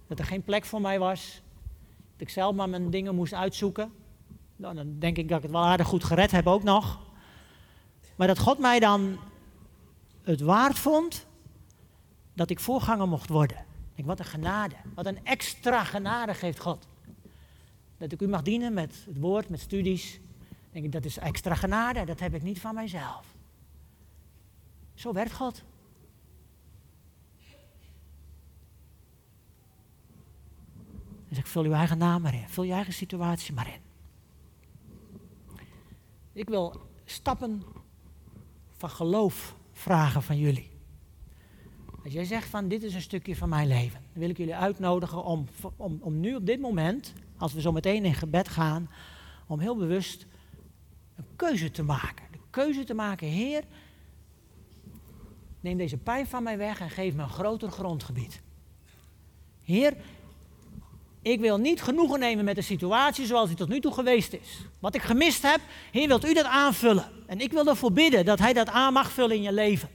dat 0.07 0.19
er 0.19 0.25
geen 0.25 0.43
plek 0.43 0.65
voor 0.65 0.81
mij 0.81 0.99
was, 0.99 1.43
dat 2.13 2.21
ik 2.21 2.29
zelf 2.29 2.55
maar 2.55 2.69
mijn 2.69 2.91
dingen 2.91 3.15
moest 3.15 3.35
uitzoeken, 3.35 3.93
dan 4.57 4.99
denk 4.99 5.17
ik 5.17 5.29
dat 5.29 5.37
ik 5.37 5.43
het 5.43 5.53
wel 5.53 5.65
aardig 5.65 5.87
goed 5.87 6.05
gered 6.05 6.31
heb 6.31 6.47
ook 6.47 6.63
nog. 6.63 6.99
Maar 8.17 8.27
dat 8.27 8.39
God 8.39 8.59
mij 8.59 8.81
dan 8.81 9.19
het 10.23 10.41
waard 10.41 10.79
vond 10.79 11.27
dat 12.35 12.51
ik 12.51 12.61
voorganger 12.61 13.09
mocht 13.09 13.29
worden. 13.29 13.65
Ik, 13.95 14.05
wat 14.05 14.19
een 14.19 14.25
genade, 14.25 14.75
wat 14.95 15.07
een 15.07 15.25
extra 15.25 15.85
genade 15.85 16.35
geeft 16.35 16.59
God. 16.59 16.87
Dat 17.99 18.13
ik 18.13 18.23
u 18.23 18.29
mag 18.29 18.43
dienen 18.43 18.73
met 18.73 19.05
het 19.07 19.19
woord, 19.19 19.49
met 19.49 19.61
studies. 19.61 20.21
Denk 20.73 20.85
ik, 20.85 20.93
dat 20.93 21.05
is 21.05 21.19
extra 21.19 21.55
genade, 21.55 22.05
dat 22.05 22.21
heb 22.21 22.35
ik 22.35 22.43
niet 22.43 22.61
van 22.61 22.75
mijzelf. 22.75 23.27
Zo 24.95 25.13
werkt 25.13 25.33
God. 25.33 25.63
Dus 31.29 31.39
ik 31.39 31.47
vul 31.47 31.65
uw 31.65 31.73
eigen 31.73 31.99
naam 31.99 32.23
maar 32.23 32.35
in, 32.35 32.49
vul 32.49 32.65
je 32.65 32.73
eigen 32.73 32.93
situatie 32.93 33.55
maar 33.55 33.69
in. 33.69 33.81
Ik 36.33 36.49
wil 36.49 36.81
stappen 37.05 37.63
van 38.77 38.91
geloof 38.91 39.57
vragen 39.73 40.23
van 40.23 40.39
jullie. 40.39 40.71
Als 42.05 42.13
jij 42.13 42.25
zegt 42.25 42.49
van 42.49 42.69
dit 42.69 42.83
is 42.83 42.95
een 42.95 43.01
stukje 43.01 43.37
van 43.37 43.49
mijn 43.49 43.69
leven, 43.69 44.01
dan 44.13 44.21
wil 44.21 44.31
ik 44.31 44.37
jullie 44.37 44.55
uitnodigen 44.55 45.25
om, 45.25 45.47
om, 45.77 45.99
om 46.01 46.21
nu 46.21 46.35
op 46.35 46.47
dit 46.47 46.61
moment, 46.61 47.15
als 47.37 47.53
we 47.53 47.61
zo 47.61 47.73
meteen 47.73 48.05
in 48.05 48.15
gebed 48.15 48.49
gaan, 48.49 48.91
om 49.47 49.59
heel 49.59 49.77
bewust 49.77 50.27
een 51.17 51.25
keuze 51.37 51.71
te 51.71 51.83
maken. 51.83 52.25
De 52.33 52.39
keuze 52.51 52.85
te 52.85 52.95
maken, 52.95 53.29
Heer, 53.29 53.65
neem 55.61 55.77
deze 55.77 55.97
pijn 55.97 56.27
van 56.27 56.43
mij 56.43 56.59
weg 56.59 56.81
en 56.81 56.91
geef 56.91 57.15
me 57.15 57.23
een 57.23 57.29
groter 57.29 57.71
grondgebied. 57.71 58.43
Heer, 59.63 59.97
ik 61.23 61.41
wil 61.41 61.59
niet 61.59 61.83
genoegen 61.83 62.21
nemen 62.21 62.45
met 62.45 62.55
de 62.55 62.63
situatie 62.63 63.27
zoals 63.27 63.49
die 63.49 63.57
tot 63.57 63.69
nu 63.69 63.81
toe 63.81 63.93
geweest 63.93 64.33
is. 64.33 64.59
Wat 64.79 64.95
ik 64.95 65.03
gemist 65.03 65.43
heb, 65.43 65.61
Heer, 65.91 66.09
wilt 66.09 66.25
u 66.25 66.35
dat 66.35 66.45
aanvullen? 66.45 67.09
En 67.27 67.41
ik 67.41 67.53
wil 67.53 67.67
ervoor 67.67 67.93
bidden 67.93 68.25
dat 68.25 68.39
Hij 68.39 68.53
dat 68.53 68.69
aan 68.69 68.93
mag 68.93 69.11
vullen 69.11 69.37
in 69.37 69.43
je 69.43 69.53
leven. 69.53 69.89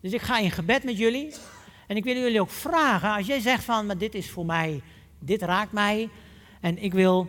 Dus 0.00 0.12
ik 0.12 0.22
ga 0.22 0.38
in 0.38 0.50
gebed 0.50 0.84
met 0.84 0.98
jullie. 0.98 1.34
En 1.86 1.96
ik 1.96 2.04
wil 2.04 2.14
jullie 2.14 2.40
ook 2.40 2.50
vragen, 2.50 3.12
als 3.12 3.26
jij 3.26 3.40
zegt 3.40 3.64
van, 3.64 3.86
maar 3.86 3.98
dit 3.98 4.14
is 4.14 4.30
voor 4.30 4.46
mij, 4.46 4.82
dit 5.18 5.42
raakt 5.42 5.72
mij. 5.72 6.08
En 6.60 6.82
ik 6.82 6.92
wil 6.92 7.28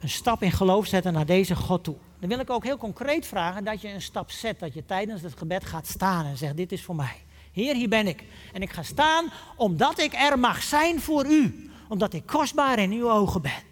een 0.00 0.08
stap 0.08 0.42
in 0.42 0.52
geloof 0.52 0.86
zetten 0.86 1.12
naar 1.12 1.26
deze 1.26 1.56
God 1.56 1.84
toe. 1.84 1.96
Dan 2.20 2.28
wil 2.28 2.38
ik 2.38 2.50
ook 2.50 2.64
heel 2.64 2.76
concreet 2.76 3.26
vragen 3.26 3.64
dat 3.64 3.80
je 3.80 3.88
een 3.88 4.02
stap 4.02 4.30
zet, 4.30 4.58
dat 4.58 4.74
je 4.74 4.84
tijdens 4.84 5.22
het 5.22 5.38
gebed 5.38 5.64
gaat 5.64 5.86
staan 5.86 6.26
en 6.26 6.36
zegt, 6.36 6.56
dit 6.56 6.72
is 6.72 6.82
voor 6.82 6.94
mij. 6.94 7.16
Heer, 7.52 7.74
hier 7.74 7.88
ben 7.88 8.06
ik. 8.06 8.24
En 8.52 8.62
ik 8.62 8.70
ga 8.70 8.82
staan 8.82 9.30
omdat 9.56 9.98
ik 9.98 10.14
er 10.14 10.38
mag 10.38 10.62
zijn 10.62 11.00
voor 11.00 11.26
u. 11.26 11.70
Omdat 11.88 12.12
ik 12.12 12.26
kostbaar 12.26 12.78
in 12.78 12.92
uw 12.92 13.10
ogen 13.10 13.42
ben. 13.42 13.62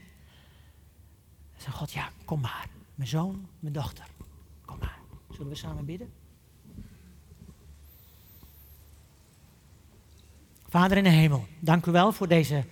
En 1.54 1.62
zeg 1.62 1.74
God, 1.74 1.92
ja, 1.92 2.08
kom 2.24 2.40
maar. 2.40 2.68
Mijn 2.94 3.08
zoon, 3.08 3.48
mijn 3.58 3.74
dochter. 3.74 4.04
Kom 4.64 4.78
maar. 4.78 4.98
Zullen 5.30 5.48
we 5.48 5.54
samen 5.54 5.84
bidden? 5.84 6.12
Vader 10.68 10.96
in 10.96 11.02
de 11.02 11.08
hemel, 11.08 11.46
dank 11.58 11.86
u 11.86 11.90
wel 11.90 12.12
voor 12.12 12.28
deze 12.28 12.64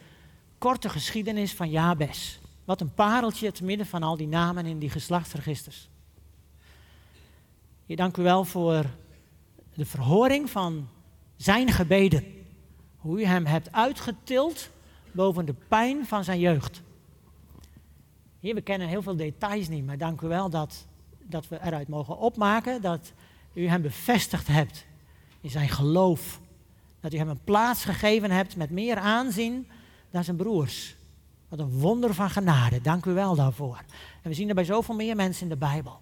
korte 0.59 0.88
geschiedenis 0.88 1.55
van 1.55 1.71
Jabes. 1.71 2.40
Wat 2.64 2.81
een 2.81 2.95
pareltje 2.95 3.53
te 3.53 3.64
midden 3.64 3.87
van 3.87 4.03
al 4.03 4.16
die 4.16 4.27
namen 4.27 4.66
in 4.66 4.79
die 4.79 4.90
geslachtsregisters. 4.90 5.88
Je 7.87 7.97
dank 7.97 8.16
u 8.16 8.23
wel 8.23 8.45
voor 8.45 8.85
de 9.75 9.87
verhoring 9.87 10.51
van 10.51 10.88
zijn 11.37 11.72
gebeden. 11.72 12.25
Hoe 12.96 13.20
u 13.20 13.25
hem 13.25 13.46
hebt 13.46 13.72
uitgetild 13.72 14.70
boven 15.12 15.46
de 15.46 15.55
pijn 15.68 16.07
van 16.07 16.25
zijn 16.25 16.38
jeugd. 16.38 16.83
Hier, 18.40 18.55
we 18.55 18.61
kennen 18.61 18.88
heel 18.88 19.03
veel 19.03 19.16
details 19.16 19.68
niet, 19.68 19.87
maar 19.87 19.99
dank 19.99 20.20
u 20.20 20.29
wel 20.29 20.51
dat, 20.51 20.87
dat 21.22 21.49
we 21.49 21.59
eruit 21.62 21.88
mogen 21.88 22.18
opmaken 22.18 22.83
dat 22.83 23.12
u 23.53 23.68
hem 23.68 23.83
bevestigd 23.83 24.46
hebt 24.46 24.87
in 25.40 25.51
zijn 25.51 25.68
geloof. 25.68 26.40
Dat 27.01 27.12
u 27.12 27.16
hem 27.16 27.29
een 27.29 27.44
plaats 27.44 27.85
gegeven 27.85 28.31
hebt 28.31 28.57
met 28.57 28.70
meer 28.70 28.96
aanzien 28.96 29.68
dan 30.11 30.25
zijn 30.25 30.37
broers. 30.37 30.96
Wat 31.49 31.59
een 31.59 31.70
wonder 31.70 32.14
van 32.14 32.31
genade. 32.31 32.81
Dank 32.81 33.05
u 33.05 33.12
wel 33.12 33.35
daarvoor. 33.35 33.85
En 34.22 34.31
we 34.31 34.35
zien 34.35 34.49
er 34.49 34.55
bij 34.55 34.64
zoveel 34.64 34.94
meer 34.94 35.16
mensen 35.16 35.42
in 35.42 35.49
de 35.49 35.57
Bijbel. 35.57 36.01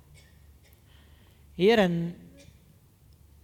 Heer, 1.55 1.79
en 1.79 2.17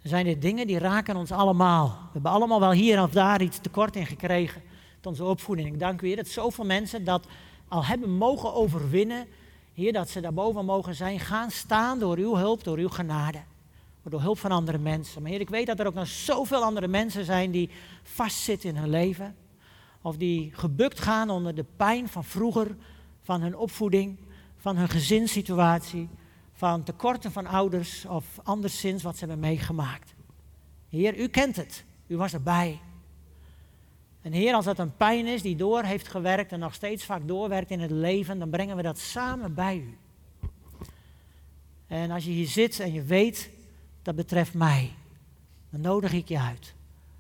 zijn 0.03 0.25
dit 0.25 0.43
dingen 0.43 0.67
die 0.67 0.79
raken 0.79 1.17
ons 1.17 1.33
allemaal. 1.33 1.87
We 1.87 2.09
hebben 2.13 2.31
allemaal 2.31 2.61
wel 2.61 2.73
hier 2.73 3.03
of 3.03 3.11
daar 3.11 3.43
iets 3.43 3.59
tekort 3.59 3.97
in 3.97 4.07
gekregen. 4.07 4.63
Tot 5.01 5.13
onze 5.13 5.25
opvoeding. 5.25 5.69
Ik 5.69 5.79
dank 5.79 6.03
u, 6.03 6.07
Heer, 6.07 6.17
dat 6.17 6.29
zoveel 6.29 6.65
mensen 6.65 7.05
dat 7.05 7.27
al 7.69 7.85
hebben 7.85 8.11
mogen 8.11 8.55
overwinnen. 8.55 9.27
Heer, 9.75 9.93
dat 9.93 10.09
ze 10.09 10.21
daarboven 10.21 10.65
mogen 10.65 10.95
zijn. 10.95 11.21
Gaan 11.21 11.51
staan 11.51 11.98
door 11.98 12.17
uw 12.17 12.37
hulp, 12.37 12.65
door 12.65 12.79
uw 12.79 12.88
genade. 12.88 13.38
Door 14.03 14.21
hulp 14.21 14.38
van 14.38 14.51
andere 14.51 14.79
mensen. 14.79 15.23
Maar 15.23 15.31
Heer, 15.31 15.40
ik 15.40 15.48
weet 15.48 15.67
dat 15.67 15.79
er 15.79 15.87
ook 15.87 15.94
nog 15.94 16.07
zoveel 16.07 16.63
andere 16.63 16.88
mensen 16.88 17.25
zijn 17.25 17.51
die 17.51 17.71
vastzitten 18.03 18.69
in 18.69 18.77
hun 18.77 18.90
leven. 18.90 19.37
Of 20.03 20.17
die 20.17 20.51
gebukt 20.55 21.01
gaan 21.01 21.31
onder 21.31 21.55
de 21.55 21.65
pijn 21.77 22.09
van 22.09 22.25
vroeger, 22.25 22.77
van 23.23 23.40
hun 23.40 23.57
opvoeding, 23.57 24.17
van 24.57 24.77
hun 24.77 24.88
gezinssituatie 24.88 26.09
van 26.61 26.83
tekorten 26.83 27.33
van 27.33 27.46
ouders 27.46 28.04
of 28.04 28.25
anderszins 28.42 29.02
wat 29.02 29.19
ze 29.19 29.25
hebben 29.25 29.48
meegemaakt. 29.48 30.15
Heer, 30.88 31.19
u 31.19 31.29
kent 31.29 31.56
het. 31.56 31.85
U 32.06 32.17
was 32.17 32.33
erbij. 32.33 32.81
En 34.23 34.33
Heer, 34.33 34.54
als 34.54 34.65
dat 34.65 34.79
een 34.79 34.96
pijn 34.96 35.27
is 35.27 35.42
die 35.42 35.56
door 35.56 35.83
heeft 35.83 36.08
gewerkt 36.08 36.52
en 36.52 36.58
nog 36.58 36.75
steeds 36.75 37.04
vaak 37.04 37.29
doorwerkt 37.29 37.71
in 37.71 37.81
het 37.81 37.90
leven, 37.90 38.38
dan 38.38 38.50
brengen 38.50 38.77
we 38.77 38.83
dat 38.83 38.98
samen 38.98 39.54
bij 39.54 39.77
u. 39.77 39.98
En 41.87 42.11
als 42.11 42.25
je 42.25 42.31
hier 42.31 42.46
zit 42.46 42.81
en 42.81 42.92
je 42.92 43.02
weet, 43.02 43.50
dat 44.02 44.17
betreft 44.17 44.54
mij, 44.54 44.92
dan 45.71 45.81
nodig 45.81 46.13
ik 46.13 46.29
je 46.29 46.40
uit. 46.40 46.75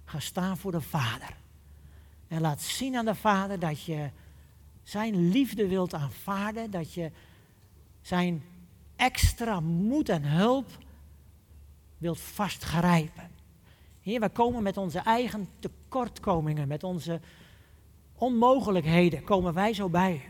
Ga 0.04 0.20
staan 0.20 0.56
voor 0.56 0.72
de 0.72 0.80
Vader. 0.80 1.36
En 2.28 2.40
laat 2.40 2.62
zien 2.62 2.96
aan 2.96 3.04
de 3.04 3.14
Vader 3.14 3.58
dat 3.58 3.82
je 3.82 4.10
zijn 4.82 5.28
liefde 5.30 5.68
wilt 5.68 5.94
aanvaarden, 5.94 6.70
dat 6.70 6.92
je 6.92 7.10
zijn 8.02 8.42
extra 9.00 9.60
moed 9.60 10.08
en 10.08 10.24
hulp 10.24 10.66
wilt 11.98 12.20
vastgrijpen. 12.20 13.30
Heer, 14.00 14.20
wij 14.20 14.30
komen 14.30 14.62
met 14.62 14.76
onze 14.76 14.98
eigen 14.98 15.48
tekortkomingen, 15.58 16.68
met 16.68 16.84
onze 16.84 17.20
onmogelijkheden, 18.14 19.24
komen 19.24 19.54
wij 19.54 19.74
zo 19.74 19.88
bij 19.88 20.14
u. 20.14 20.20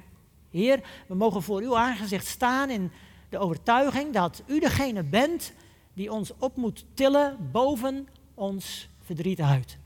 Heer, 0.58 1.04
we 1.08 1.14
mogen 1.14 1.42
voor 1.42 1.60
uw 1.60 1.76
aangezicht 1.76 2.26
staan 2.26 2.70
in 2.70 2.90
de 3.28 3.38
overtuiging 3.38 4.12
dat 4.12 4.42
u 4.46 4.60
degene 4.60 5.02
bent 5.02 5.52
die 5.92 6.12
ons 6.12 6.32
op 6.38 6.56
moet 6.56 6.84
tillen 6.94 7.50
boven 7.52 8.08
ons 8.34 8.88
verdriet 9.00 9.40
uit. 9.40 9.78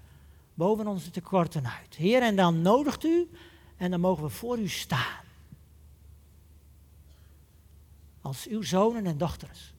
Boven 0.55 0.87
onze 0.87 1.11
tekorten 1.11 1.66
uit. 1.66 1.95
Heer, 1.97 2.22
en 2.22 2.37
dan 2.37 2.62
nodigt 2.62 3.05
u 3.05 3.28
en 3.76 3.91
dan 3.91 4.01
mogen 4.01 4.22
we 4.22 4.30
voor 4.30 4.59
u 4.59 4.68
staan. 4.68 5.24
Als 8.25 8.47
uw 8.47 8.62
zonen 8.62 9.07
en 9.07 9.18
dochters. 9.18 9.75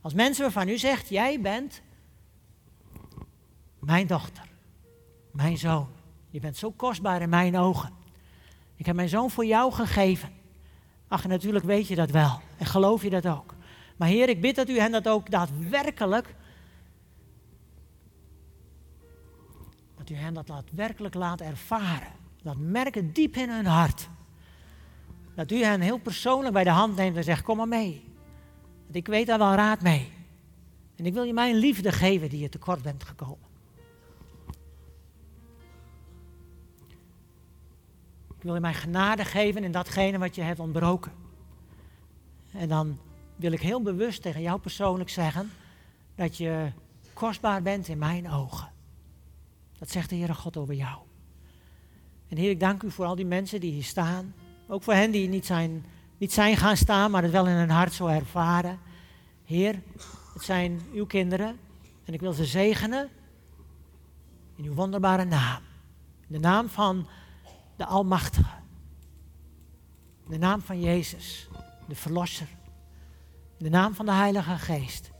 Als 0.00 0.14
mensen 0.14 0.42
waarvan 0.42 0.68
u 0.68 0.78
zegt, 0.78 1.08
jij 1.08 1.40
bent 1.40 1.82
mijn 3.78 4.06
dochter, 4.06 4.48
mijn 5.30 5.58
zoon. 5.58 5.88
Je 6.30 6.40
bent 6.40 6.56
zo 6.56 6.70
kostbaar 6.70 7.22
in 7.22 7.28
mijn 7.28 7.56
ogen. 7.56 7.92
Ik 8.76 8.86
heb 8.86 8.94
mijn 8.94 9.08
zoon 9.08 9.30
voor 9.30 9.44
jou 9.44 9.72
gegeven. 9.72 10.32
Ach, 11.08 11.24
natuurlijk 11.24 11.64
weet 11.64 11.88
je 11.88 11.94
dat 11.94 12.10
wel. 12.10 12.40
En 12.58 12.66
geloof 12.66 13.02
je 13.02 13.10
dat 13.10 13.26
ook. 13.26 13.54
Maar 13.96 14.08
Heer, 14.08 14.28
ik 14.28 14.40
bid 14.40 14.56
dat 14.56 14.68
u 14.68 14.78
hen 14.78 14.92
dat 14.92 15.08
ook 15.08 15.30
daadwerkelijk. 15.30 16.34
Dat 19.96 20.10
u 20.10 20.14
hen 20.14 20.34
dat 20.34 20.46
daadwerkelijk 20.46 21.14
laat 21.14 21.40
ervaren. 21.40 22.12
Laat 22.42 22.58
merken 22.58 23.12
diep 23.12 23.36
in 23.36 23.50
hun 23.50 23.66
hart. 23.66 24.08
Dat 25.34 25.50
u 25.50 25.62
hen 25.62 25.80
heel 25.80 25.98
persoonlijk 25.98 26.54
bij 26.54 26.64
de 26.64 26.70
hand 26.70 26.96
neemt 26.96 27.16
en 27.16 27.24
zegt: 27.24 27.42
Kom 27.42 27.56
maar 27.56 27.68
mee. 27.68 28.04
Want 28.82 28.94
ik 28.94 29.06
weet 29.06 29.26
daar 29.26 29.38
wel 29.38 29.54
raad 29.54 29.80
mee. 29.80 30.12
En 30.96 31.06
ik 31.06 31.12
wil 31.12 31.22
je 31.22 31.32
mijn 31.32 31.54
liefde 31.54 31.92
geven 31.92 32.28
die 32.28 32.40
je 32.40 32.48
tekort 32.48 32.82
bent 32.82 33.04
gekomen. 33.04 33.48
Ik 38.36 38.46
wil 38.46 38.54
je 38.54 38.60
mijn 38.60 38.74
genade 38.74 39.24
geven 39.24 39.64
in 39.64 39.72
datgene 39.72 40.18
wat 40.18 40.34
je 40.34 40.42
hebt 40.42 40.60
ontbroken. 40.60 41.12
En 42.52 42.68
dan 42.68 42.98
wil 43.36 43.52
ik 43.52 43.60
heel 43.60 43.82
bewust 43.82 44.22
tegen 44.22 44.40
jou 44.40 44.60
persoonlijk 44.60 45.10
zeggen 45.10 45.50
dat 46.14 46.36
je 46.36 46.72
kostbaar 47.12 47.62
bent 47.62 47.88
in 47.88 47.98
mijn 47.98 48.30
ogen. 48.30 48.68
Dat 49.78 49.90
zegt 49.90 50.10
de 50.10 50.16
Heere 50.16 50.34
God 50.34 50.56
over 50.56 50.74
jou. 50.74 50.98
En 52.28 52.36
Heer, 52.36 52.50
ik 52.50 52.60
dank 52.60 52.82
u 52.82 52.90
voor 52.90 53.04
al 53.04 53.14
die 53.14 53.26
mensen 53.26 53.60
die 53.60 53.72
hier 53.72 53.84
staan. 53.84 54.34
Ook 54.70 54.82
voor 54.82 54.94
hen 54.94 55.10
die 55.10 55.28
niet 55.28 55.46
zijn, 55.46 55.84
niet 56.18 56.32
zijn 56.32 56.56
gaan 56.56 56.76
staan, 56.76 57.10
maar 57.10 57.22
het 57.22 57.30
wel 57.32 57.46
in 57.46 57.54
hun 57.54 57.70
hart 57.70 57.92
zo 57.92 58.06
ervaren. 58.06 58.78
Heer, 59.44 59.82
het 60.34 60.42
zijn 60.42 60.80
uw 60.94 61.06
kinderen 61.06 61.58
en 62.04 62.14
ik 62.14 62.20
wil 62.20 62.32
ze 62.32 62.44
zegenen 62.44 63.08
in 64.56 64.64
uw 64.64 64.74
wonderbare 64.74 65.24
naam. 65.24 65.62
In 66.20 66.32
de 66.32 66.38
naam 66.38 66.68
van 66.68 67.08
de 67.76 67.84
Almachtige. 67.84 68.58
In 70.24 70.30
de 70.30 70.38
naam 70.38 70.60
van 70.60 70.80
Jezus, 70.80 71.48
de 71.88 71.94
Verlosser. 71.94 72.48
In 73.58 73.64
de 73.64 73.70
naam 73.70 73.94
van 73.94 74.06
de 74.06 74.12
Heilige 74.12 74.58
Geest, 74.58 75.10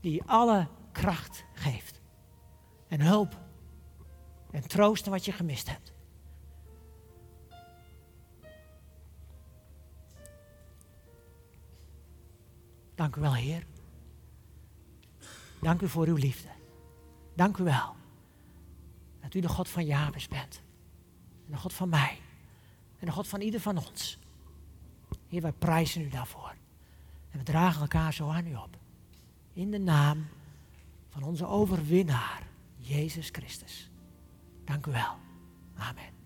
die 0.00 0.22
alle 0.26 0.66
kracht 0.92 1.44
geeft. 1.54 2.00
En 2.88 3.00
hulp. 3.00 3.38
En 4.50 4.68
troosten 4.68 5.12
wat 5.12 5.24
je 5.24 5.32
gemist 5.32 5.68
hebt. 5.68 5.89
Dank 13.00 13.16
u 13.16 13.20
wel, 13.20 13.34
Heer. 13.34 13.66
Dank 15.60 15.80
u 15.82 15.88
voor 15.88 16.06
uw 16.06 16.16
liefde. 16.16 16.48
Dank 17.34 17.56
u 17.56 17.64
wel 17.64 17.96
dat 19.20 19.34
u 19.34 19.40
de 19.40 19.48
God 19.48 19.68
van 19.68 19.84
Jabes 19.84 20.28
bent. 20.28 20.62
En 21.46 21.52
de 21.52 21.56
God 21.56 21.72
van 21.72 21.88
mij. 21.88 22.18
En 22.98 23.06
de 23.06 23.12
God 23.12 23.28
van 23.28 23.40
ieder 23.40 23.60
van 23.60 23.78
ons. 23.78 24.18
Heer, 25.28 25.42
wij 25.42 25.52
prijzen 25.52 26.02
u 26.02 26.08
daarvoor. 26.08 26.54
En 27.30 27.38
we 27.38 27.44
dragen 27.44 27.80
elkaar 27.80 28.12
zo 28.12 28.28
aan 28.28 28.46
u 28.46 28.54
op. 28.54 28.76
In 29.52 29.70
de 29.70 29.78
naam 29.78 30.26
van 31.08 31.22
onze 31.22 31.46
overwinnaar, 31.46 32.42
Jezus 32.76 33.28
Christus. 33.32 33.90
Dank 34.64 34.86
u 34.86 34.90
wel. 34.90 35.16
Amen. 35.76 36.19